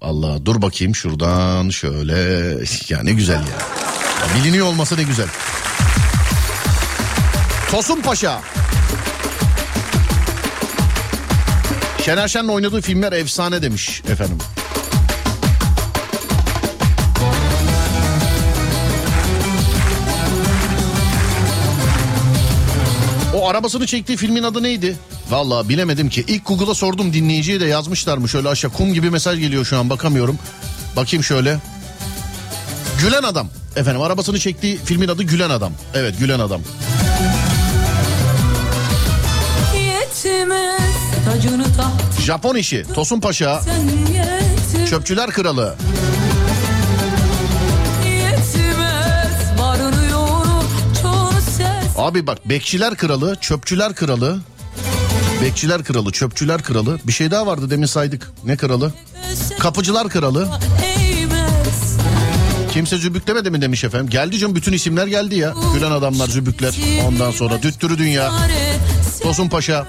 [0.00, 2.16] Allah dur bakayım şuradan şöyle.
[2.88, 3.40] Ya ne güzel ya.
[3.40, 5.26] ya biliniyor olması ne güzel.
[7.70, 8.40] Tosun Paşa.
[12.04, 14.38] Şener Şen'le oynadığı filmler efsane demiş efendim.
[23.34, 24.96] O arabasını çektiği filmin adı neydi?
[25.30, 26.24] Vallahi bilemedim ki.
[26.28, 28.28] İlk Google'a sordum dinleyiciye de yazmışlar mı?
[28.28, 30.38] Şöyle aşağı kum gibi mesaj geliyor şu an bakamıyorum.
[30.96, 31.58] Bakayım şöyle.
[33.00, 33.48] Gülen Adam.
[33.76, 35.72] Efendim arabasını çektiği filmin adı Gülen Adam.
[35.94, 36.60] Evet Gülen Adam.
[42.26, 42.84] Japon işi.
[42.94, 43.60] Tosun Paşa.
[44.90, 45.74] Çöpçüler Kralı.
[51.96, 54.38] Abi bak Bekçiler Kralı, Çöpçüler Kralı.
[55.42, 56.98] Bekçiler Kralı, Çöpçüler Kralı.
[57.04, 58.30] Bir şey daha vardı demin saydık.
[58.44, 58.92] Ne kralı?
[59.58, 60.48] Kapıcılar Kralı.
[62.72, 64.08] Kimse zübük demedi mi demiş efendim.
[64.08, 65.54] Geldi canım bütün isimler geldi ya.
[65.74, 66.74] Gülen adamlar, zübükler.
[67.06, 68.32] Ondan sonra Düttürü Dünya,
[69.22, 69.86] Tosun Paşa.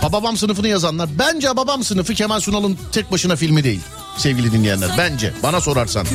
[0.00, 1.08] Hababam sınıfını yazanlar.
[1.18, 3.80] Bence Hababam sınıfı Kemal Sunal'ın tek başına filmi değil.
[4.16, 4.90] Sevgili dinleyenler.
[4.98, 5.32] Bence.
[5.42, 6.06] Bana sorarsan.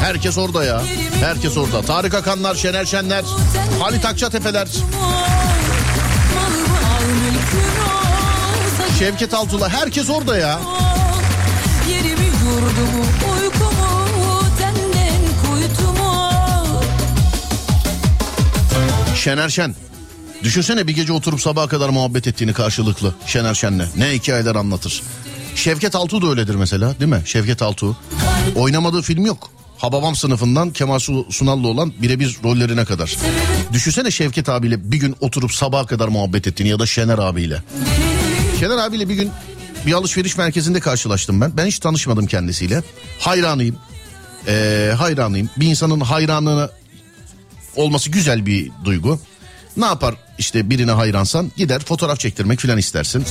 [0.00, 0.82] Herkes orada ya.
[1.20, 1.82] Herkes orada.
[1.82, 3.24] Tarık Akanlar, Şener Şenler,
[3.80, 4.68] Halit Akçatepe'ler,
[9.00, 9.68] Şevket Altula.
[9.68, 10.60] Herkes orada ya.
[11.90, 13.02] Yerimi yurdumu
[13.42, 16.30] uykumu tenden kuytumu.
[19.16, 19.74] Şener Şen.
[20.42, 23.82] Düşünsene bir gece oturup sabaha kadar muhabbet ettiğini karşılıklı Şener Şen'le.
[23.96, 25.02] Ne hikayeler anlatır.
[25.54, 27.22] Şevket Altuğ da öyledir mesela değil mi?
[27.24, 27.96] Şevket Altuğ.
[28.56, 29.50] Oynamadığı film yok.
[29.78, 33.16] Hababam sınıfından Kemal Su- Sunal'la olan birebir rollerine kadar.
[33.72, 37.62] Düşünsene Şevket abiyle bir gün oturup sabaha kadar muhabbet ettiğini ya da Şener abiyle.
[38.60, 39.30] Şener abiyle bir gün
[39.86, 41.56] bir alışveriş merkezinde karşılaştım ben.
[41.56, 42.82] Ben hiç tanışmadım kendisiyle.
[43.18, 43.76] Hayranıyım.
[44.46, 45.50] Ee, hayranıyım.
[45.56, 46.70] Bir insanın hayranlığına
[47.76, 49.20] olması güzel bir duygu.
[49.76, 53.24] Ne yapar işte birine hayransan gider fotoğraf çektirmek filan istersin.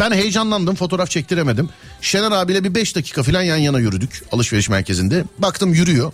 [0.00, 1.68] Ben heyecanlandım fotoğraf çektiremedim.
[2.00, 5.24] Şener abiyle bir 5 dakika filan yan yana yürüdük alışveriş merkezinde.
[5.38, 6.12] Baktım yürüyor.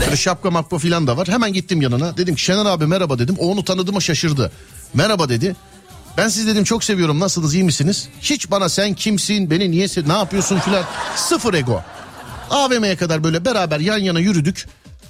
[0.00, 1.28] Böyle şapka makba filan da var.
[1.28, 2.16] Hemen gittim yanına.
[2.16, 3.36] Dedim ki Şener abi merhaba dedim.
[3.38, 4.52] O onu tanıdığıma şaşırdı.
[4.94, 5.56] Merhaba dedi.
[6.16, 8.08] Ben siz dedim çok seviyorum nasılsınız iyi misiniz?
[8.20, 10.84] Hiç bana sen kimsin beni niye ne yapıyorsun filan.
[11.16, 11.82] Sıfır ego.
[12.50, 14.66] AVM'ye kadar böyle beraber yan yana yürüdük.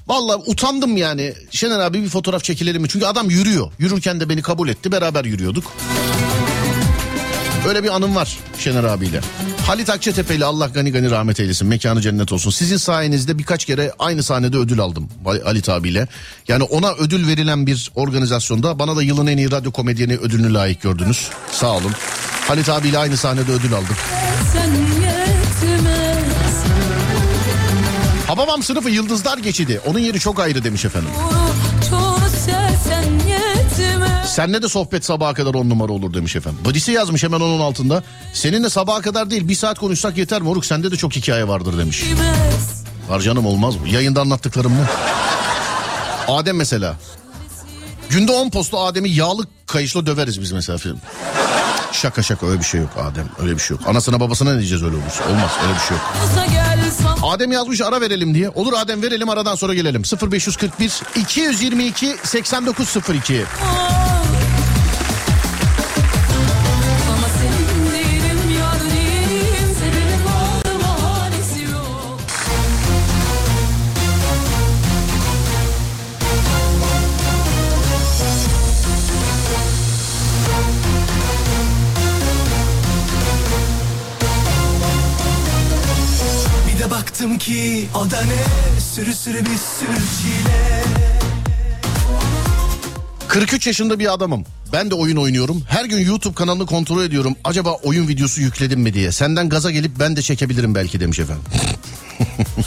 [0.08, 1.34] Vallahi utandım yani.
[1.50, 2.88] Şener abi bir fotoğraf çekilelim mi?
[2.88, 3.72] Çünkü adam yürüyor.
[3.78, 4.92] Yürürken de beni kabul etti.
[4.92, 5.72] Beraber yürüyorduk.
[7.68, 9.20] Öyle bir anım var Şener abiyle.
[9.66, 11.68] Halit Akçatepe'yle Allah gani gani rahmet eylesin.
[11.68, 12.50] Mekanı cennet olsun.
[12.50, 16.08] Sizin sayenizde birkaç kere aynı sahnede ödül aldım Halit abiyle.
[16.48, 20.82] Yani ona ödül verilen bir organizasyonda bana da yılın en iyi radyo komedyeni ödülünü layık
[20.82, 21.28] gördünüz.
[21.52, 21.92] Sağ olun.
[22.48, 23.86] Halit abiyle aynı sahnede ödül yetmez
[28.26, 29.80] Hababam sınıfı Yıldızlar Geçidi.
[29.86, 31.10] Onun yeri çok ayrı demiş efendim.
[31.90, 33.35] Çoğunu sevsen
[34.36, 36.60] Senle de sohbet sabaha kadar on numara olur demiş efendim.
[36.64, 38.02] Badisi yazmış hemen onun altında.
[38.32, 42.04] Seninle sabaha kadar değil bir saat konuşsak yeter moruk sende de çok hikaye vardır demiş.
[43.08, 43.88] Var canım olmaz mı?
[43.88, 44.86] Yayında anlattıklarım mı?
[46.28, 46.96] Adem mesela.
[48.10, 50.98] Günde 10 posta Adem'i yağlı kayışla döveriz biz mesela film.
[51.92, 53.28] Şaka şaka öyle bir şey yok Adem.
[53.42, 53.88] Öyle bir şey yok.
[53.88, 55.24] Anasına babasına ne diyeceğiz öyle olursa?
[55.28, 56.06] Olmaz öyle bir şey yok.
[57.22, 58.48] Adem yazmış ara verelim diye.
[58.48, 60.02] Olur Adem verelim aradan sonra gelelim.
[60.32, 63.44] 0541 222 8902.
[87.46, 90.82] ki o da ne Sürü sürü bir sürü çile
[93.28, 94.44] 43 yaşında bir adamım.
[94.72, 95.62] Ben de oyun oynuyorum.
[95.68, 97.36] Her gün YouTube kanalını kontrol ediyorum.
[97.44, 99.12] Acaba oyun videosu yükledim mi diye.
[99.12, 101.44] Senden gaza gelip ben de çekebilirim belki demiş efendim.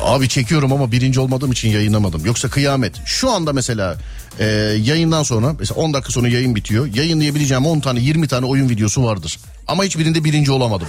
[0.00, 2.26] Abi çekiyorum ama birinci olmadığım için yayınlamadım.
[2.26, 2.94] Yoksa kıyamet.
[3.04, 3.96] Şu anda mesela
[4.38, 4.44] e,
[4.82, 6.94] yayından sonra mesela 10 dakika sonra yayın bitiyor.
[6.94, 9.38] Yayınlayabileceğim 10 tane 20 tane oyun videosu vardır.
[9.66, 10.88] Ama hiçbirinde birinci olamadım.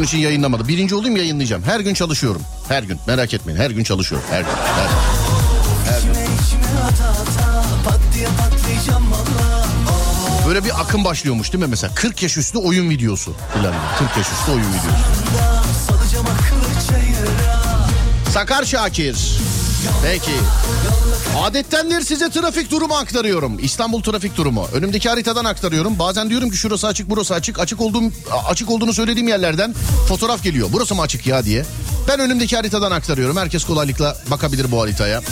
[0.00, 0.68] Onun için yayınlamadım.
[0.68, 1.62] Birinci olayım yayınlayacağım.
[1.62, 2.42] Her gün çalışıyorum.
[2.68, 3.58] Her gün merak etmeyin.
[3.60, 4.26] Her gün çalışıyorum.
[4.30, 4.48] Her gün.
[5.86, 6.12] Her gün.
[7.84, 9.66] Patlayacağım valla
[10.48, 11.94] Böyle bir akım başlıyormuş değil mi mesela?
[11.94, 13.74] 40 yaş üstü oyun videosu filan.
[13.98, 14.88] 40 yaş üstü oyun videosu.
[18.32, 19.38] Sakar Şakir.
[20.02, 20.32] Peki.
[21.38, 23.58] Adettendir size trafik durumu aktarıyorum.
[23.62, 24.68] İstanbul trafik durumu.
[24.72, 25.98] Önümdeki haritadan aktarıyorum.
[25.98, 27.58] Bazen diyorum ki şurası açık, burası açık.
[27.58, 28.02] Açık olduğum
[28.48, 29.74] açık olduğunu söylediğim yerlerden
[30.08, 30.68] fotoğraf geliyor.
[30.72, 31.64] Burası mı açık ya diye.
[32.08, 33.36] Ben önümdeki haritadan aktarıyorum.
[33.36, 35.22] Herkes kolaylıkla bakabilir bu haritaya.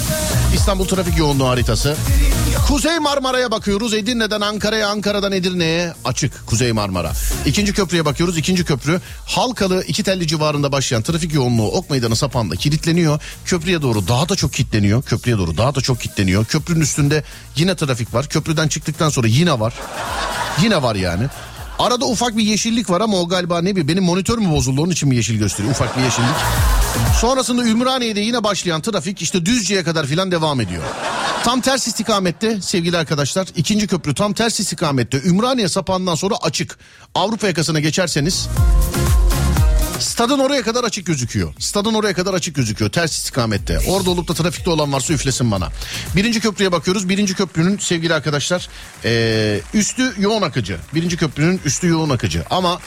[0.54, 1.96] İstanbul trafik yoğunluğu haritası.
[2.68, 3.94] Kuzey Marmara'ya bakıyoruz.
[3.94, 7.12] Edirne'den Ankara'ya, Ankara'dan Edirne'ye açık Kuzey Marmara.
[7.46, 8.38] İkinci köprüye bakıyoruz.
[8.38, 13.20] İkinci köprü Halkalı iki telli civarında başlayan trafik yoğunluğu Ok Meydanı Sapan'da kilitleniyor.
[13.44, 15.02] Köprüye doğru daha da çok kilitleniyor.
[15.02, 16.44] Köprüye doğru daha da çok kilitleniyor.
[16.44, 17.24] Köprünün üstünde
[17.56, 18.26] yine trafik var.
[18.28, 19.74] Köprüden çıktıktan sonra yine var.
[20.62, 21.26] Yine var yani.
[21.78, 24.90] Arada ufak bir yeşillik var ama o galiba ne bileyim benim monitör mü bozuldu onun
[24.90, 26.36] için mi yeşil gösteriyor ufak bir yeşillik.
[27.20, 30.82] Sonrasında Ümraniye'de yine başlayan trafik işte Düzce'ye kadar filan devam ediyor.
[31.44, 36.78] Tam ters istikamette sevgili arkadaşlar ikinci köprü tam ters istikamette Ümraniye sapağından sonra açık.
[37.14, 38.48] Avrupa yakasına geçerseniz
[40.00, 41.54] Stadın oraya kadar açık gözüküyor.
[41.58, 42.90] Stadın oraya kadar açık gözüküyor.
[42.90, 43.78] Ters istikamette.
[43.88, 45.68] Orada olup da trafikte olan varsa üflesin bana.
[46.16, 47.08] Birinci köprüye bakıyoruz.
[47.08, 48.68] Birinci köprünün sevgili arkadaşlar
[49.04, 50.78] ee, üstü yoğun akıcı.
[50.94, 52.44] Birinci köprünün üstü yoğun akıcı.
[52.50, 52.80] Ama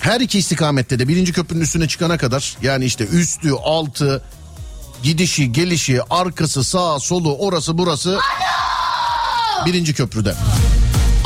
[0.00, 4.22] her iki istikamette de birinci köprünün üstüne çıkana kadar yani işte üstü altı
[5.02, 8.18] gidişi gelişi arkası sağ solu orası burası
[9.66, 10.34] birinci köprüde.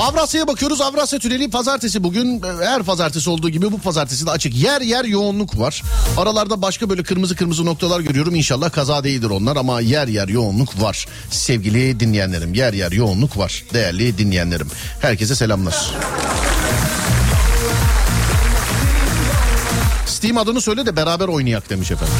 [0.02, 0.80] Avrasya'ya bakıyoruz.
[0.80, 4.54] Avrasya Tüneli pazartesi bugün e, her pazartesi olduğu gibi bu pazartesi de açık.
[4.54, 5.82] Yer yer yoğunluk var.
[6.16, 8.34] Aralarda başka böyle kırmızı kırmızı noktalar görüyorum.
[8.34, 11.06] İnşallah kaza değildir onlar ama yer yer yoğunluk var.
[11.30, 13.64] Sevgili dinleyenlerim yer yer yoğunluk var.
[13.74, 14.68] Değerli dinleyenlerim.
[15.00, 15.90] Herkese selamlar.
[20.06, 22.14] Steam adını söyle de beraber oynayak demiş efendim.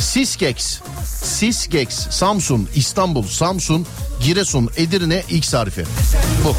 [0.00, 0.80] Sisgex,
[1.24, 3.86] Sisgex, Samsun, İstanbul, Samsun,
[4.20, 5.84] Giresun, Edirne X harfi.
[6.44, 6.56] Bu.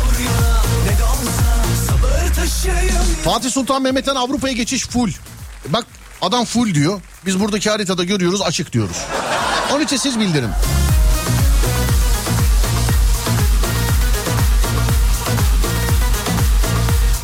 [3.23, 5.11] Fatih Sultan Mehmet'ten Avrupa'ya geçiş full.
[5.67, 5.85] Bak
[6.21, 7.01] adam full diyor.
[7.25, 8.97] Biz buradaki haritada görüyoruz açık diyoruz.
[9.73, 10.49] Onun için siz bildirin.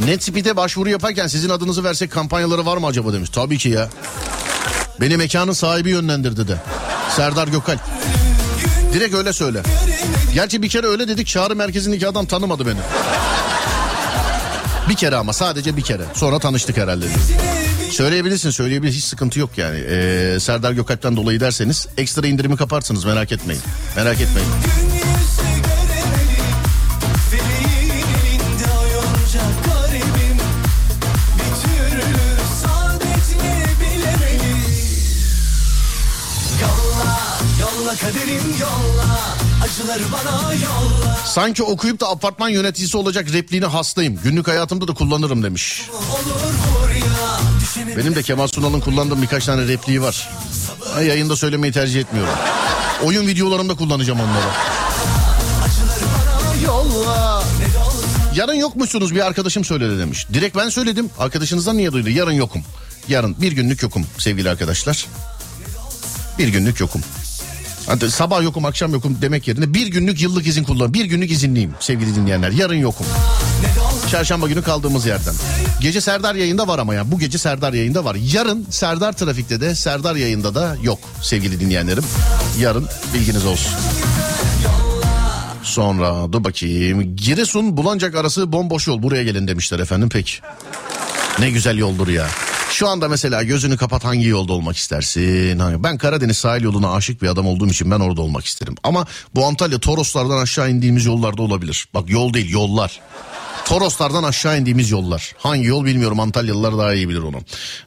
[0.05, 3.29] NetSpeed'e başvuru yaparken sizin adınızı versek kampanyaları var mı acaba demiş.
[3.29, 3.89] Tabii ki ya.
[5.01, 6.57] Beni mekanın sahibi yönlendirdi de.
[7.15, 7.79] Serdar Gökalp.
[8.95, 9.61] Direkt öyle söyle.
[10.33, 12.79] Gerçi bir kere öyle dedik çağrı merkezindeki adam tanımadı beni.
[14.89, 16.03] Bir kere ama sadece bir kere.
[16.13, 17.05] Sonra tanıştık herhalde.
[17.91, 19.79] Söyleyebilirsin söyleyebilirsin hiç sıkıntı yok yani.
[19.89, 23.61] Ee, Serdar Gökalp'ten dolayı derseniz ekstra indirimi kaparsınız merak etmeyin.
[23.95, 24.49] Merak etmeyin.
[38.01, 39.19] Kaderim yolla
[39.63, 44.19] Acıları bana yolla Sanki okuyup da apartman yöneticisi olacak repliğini hastayım.
[44.23, 45.81] Günlük hayatımda da kullanırım demiş.
[47.89, 50.29] Ya Benim de Kemal Sunal'ın kullandığım birkaç tane repliği var.
[50.93, 52.33] Ha, yayında söylemeyi tercih etmiyorum.
[53.03, 54.45] Oyun videolarımda kullanacağım onları.
[56.65, 57.43] Yolla.
[58.35, 60.27] Yarın yokmuşsunuz bir arkadaşım söyledi demiş.
[60.33, 61.09] Direkt ben söyledim.
[61.19, 62.09] Arkadaşınızdan niye duydu?
[62.09, 62.61] Yarın yokum.
[63.07, 65.07] Yarın bir günlük yokum sevgili arkadaşlar.
[66.39, 67.01] Bir günlük yokum.
[67.87, 70.93] Hadi sabah yokum akşam yokum demek yerine bir günlük yıllık izin kullan.
[70.93, 72.51] Bir günlük izinliyim sevgili dinleyenler.
[72.51, 73.05] Yarın yokum.
[74.11, 75.33] Çarşamba günü kaldığımız yerden.
[75.81, 77.11] Gece Serdar yayında var ama ya.
[77.11, 78.15] Bu gece Serdar yayında var.
[78.33, 82.03] Yarın Serdar Trafik'te de Serdar yayında da yok sevgili dinleyenlerim.
[82.59, 83.71] Yarın bilginiz olsun.
[85.63, 87.15] Sonra dur bakayım.
[87.15, 89.03] Giresun Bulancak arası bomboş yol.
[89.03, 90.33] Buraya gelin demişler efendim peki.
[91.39, 92.27] Ne güzel yoldur ya.
[92.75, 95.59] Şu anda mesela gözünü kapat hangi yolda olmak istersin?
[95.59, 98.75] Hangi- Ben Karadeniz sahil yoluna aşık bir adam olduğum için ben orada olmak isterim.
[98.83, 101.87] Ama bu Antalya Toroslardan aşağı indiğimiz yollarda olabilir.
[101.93, 102.99] Bak yol değil yollar.
[103.65, 105.33] Toroslardan aşağı indiğimiz yollar.
[105.37, 107.37] Hangi yol bilmiyorum Antalyalılar daha iyi bilir onu.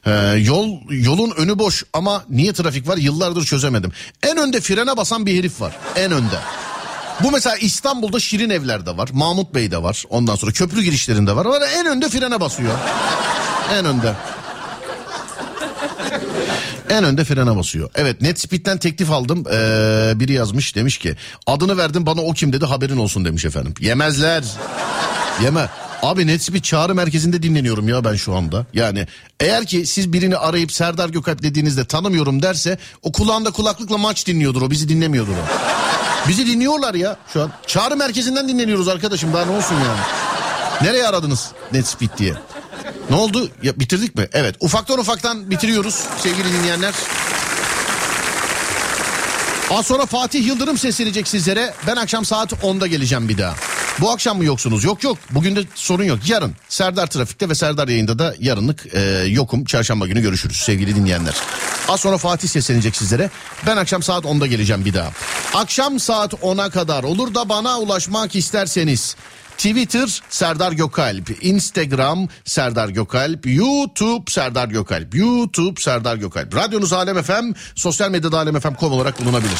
[0.05, 3.91] Ee, yol yolun önü boş ama niye trafik var yıllardır çözemedim.
[4.23, 5.73] En önde frene basan bir herif var.
[5.95, 6.39] En önde.
[7.23, 9.09] Bu mesela İstanbul'da Şirin Evler'de var.
[9.13, 10.03] Mahmut Bey'de var.
[10.09, 11.45] Ondan sonra köprü girişlerinde var.
[11.45, 12.73] var en önde frene basıyor.
[13.73, 14.13] En önde.
[16.89, 17.89] En önde frene basıyor.
[17.95, 19.43] Evet Netspeed'den teklif aldım.
[19.51, 21.15] Ee, biri yazmış demiş ki
[21.47, 23.73] adını verdim bana o kim dedi haberin olsun demiş efendim.
[23.79, 24.43] Yemezler.
[25.43, 25.69] Yeme.
[26.01, 28.65] Abi Netspeed çağrı merkezinde dinleniyorum ya ben şu anda.
[28.73, 29.07] Yani
[29.39, 34.61] eğer ki siz birini arayıp Serdar Gökalp dediğinizde tanımıyorum derse o kulağında kulaklıkla maç dinliyordur
[34.61, 35.45] o bizi dinlemiyordur o.
[36.27, 37.51] Bizi dinliyorlar ya şu an.
[37.67, 39.99] Çağrı merkezinden dinleniyoruz arkadaşım daha ne olsun yani.
[40.81, 42.33] Nereye aradınız Netspeed diye?
[43.09, 43.49] Ne oldu?
[43.63, 44.27] Ya, bitirdik mi?
[44.33, 44.55] Evet.
[44.59, 46.93] Ufaktan ufaktan bitiriyoruz sevgili dinleyenler.
[49.71, 51.73] Az sonra Fatih Yıldırım seslenecek sizlere.
[51.87, 53.55] Ben akşam saat 10'da geleceğim bir daha.
[54.01, 54.83] Bu akşam mı yoksunuz?
[54.83, 55.17] Yok yok.
[55.31, 56.19] Bugün de sorun yok.
[56.27, 59.65] Yarın Serdar Trafik'te ve Serdar yayında da yarınlık e, yokum.
[59.65, 61.35] Çarşamba günü görüşürüz sevgili dinleyenler.
[61.87, 63.29] Az sonra Fatih seslenecek sizlere.
[63.67, 65.11] Ben akşam saat 10'da geleceğim bir daha.
[65.53, 69.15] Akşam saat 10'a kadar olur da bana ulaşmak isterseniz
[69.59, 76.55] Twitter Serdar Gökalp, Instagram Serdar Gökalp, YouTube Serdar Gökalp, YouTube Serdar Gökalp.
[76.55, 79.59] Radyonuz Alem FM, sosyal medyada Alem FM.com olarak bulunabilir.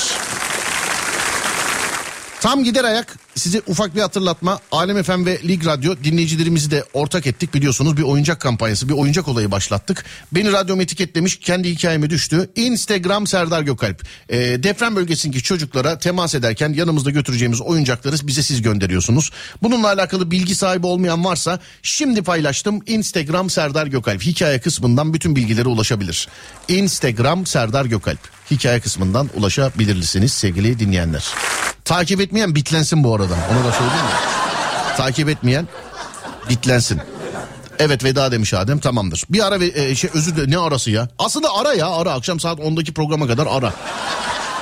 [2.42, 4.60] Tam gider ayak size ufak bir hatırlatma.
[4.72, 7.98] Alem FM ve Lig Radyo dinleyicilerimizi de ortak ettik biliyorsunuz.
[7.98, 10.06] Bir oyuncak kampanyası, bir oyuncak olayı başlattık.
[10.32, 12.50] Beni radyom etiketlemiş, kendi hikayeme düştü.
[12.56, 14.04] Instagram Serdar Gökalp.
[14.30, 19.32] Ee, deprem bölgesindeki çocuklara temas ederken yanımızda götüreceğimiz oyuncakları bize siz gönderiyorsunuz.
[19.64, 22.82] Bununla alakalı bilgi sahibi olmayan varsa şimdi paylaştım.
[22.88, 24.22] Instagram Serdar Gökalp.
[24.22, 26.28] Hikaye kısmından bütün bilgilere ulaşabilir.
[26.68, 28.39] Instagram Serdar Gökalp.
[28.52, 31.24] Hikaye kısmından ulaşabilirsiniz sevgili dinleyenler.
[31.86, 33.34] Takip etmeyen bitlensin bu arada.
[33.52, 34.12] Onu da söyleyeyim mi?
[34.98, 35.68] Takip etmeyen
[36.50, 37.02] bitlensin.
[37.80, 39.24] Evet veda demiş Adem tamamdır.
[39.30, 41.10] Bir ara e, şey özür dilerim ne arası ya?
[41.20, 43.74] Aslında ara ya ara akşam saat 10'daki programa kadar ara.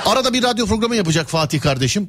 [0.06, 2.08] Arada bir radyo programı yapacak Fatih kardeşim.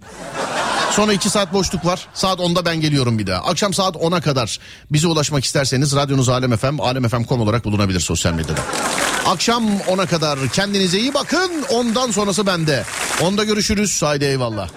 [0.92, 2.08] Sonra iki saat boşluk var.
[2.14, 3.42] Saat 10'da ben geliyorum bir daha.
[3.42, 4.60] Akşam saat 10'a kadar
[4.92, 8.62] bize ulaşmak isterseniz radyonuz Alem FM, alemfm.com olarak bulunabilir sosyal medyada.
[9.26, 11.52] Akşam 10'a kadar kendinize iyi bakın.
[11.70, 12.84] Ondan sonrası bende.
[13.22, 14.04] Onda görüşürüz.
[14.04, 14.70] Haydi eyvallah.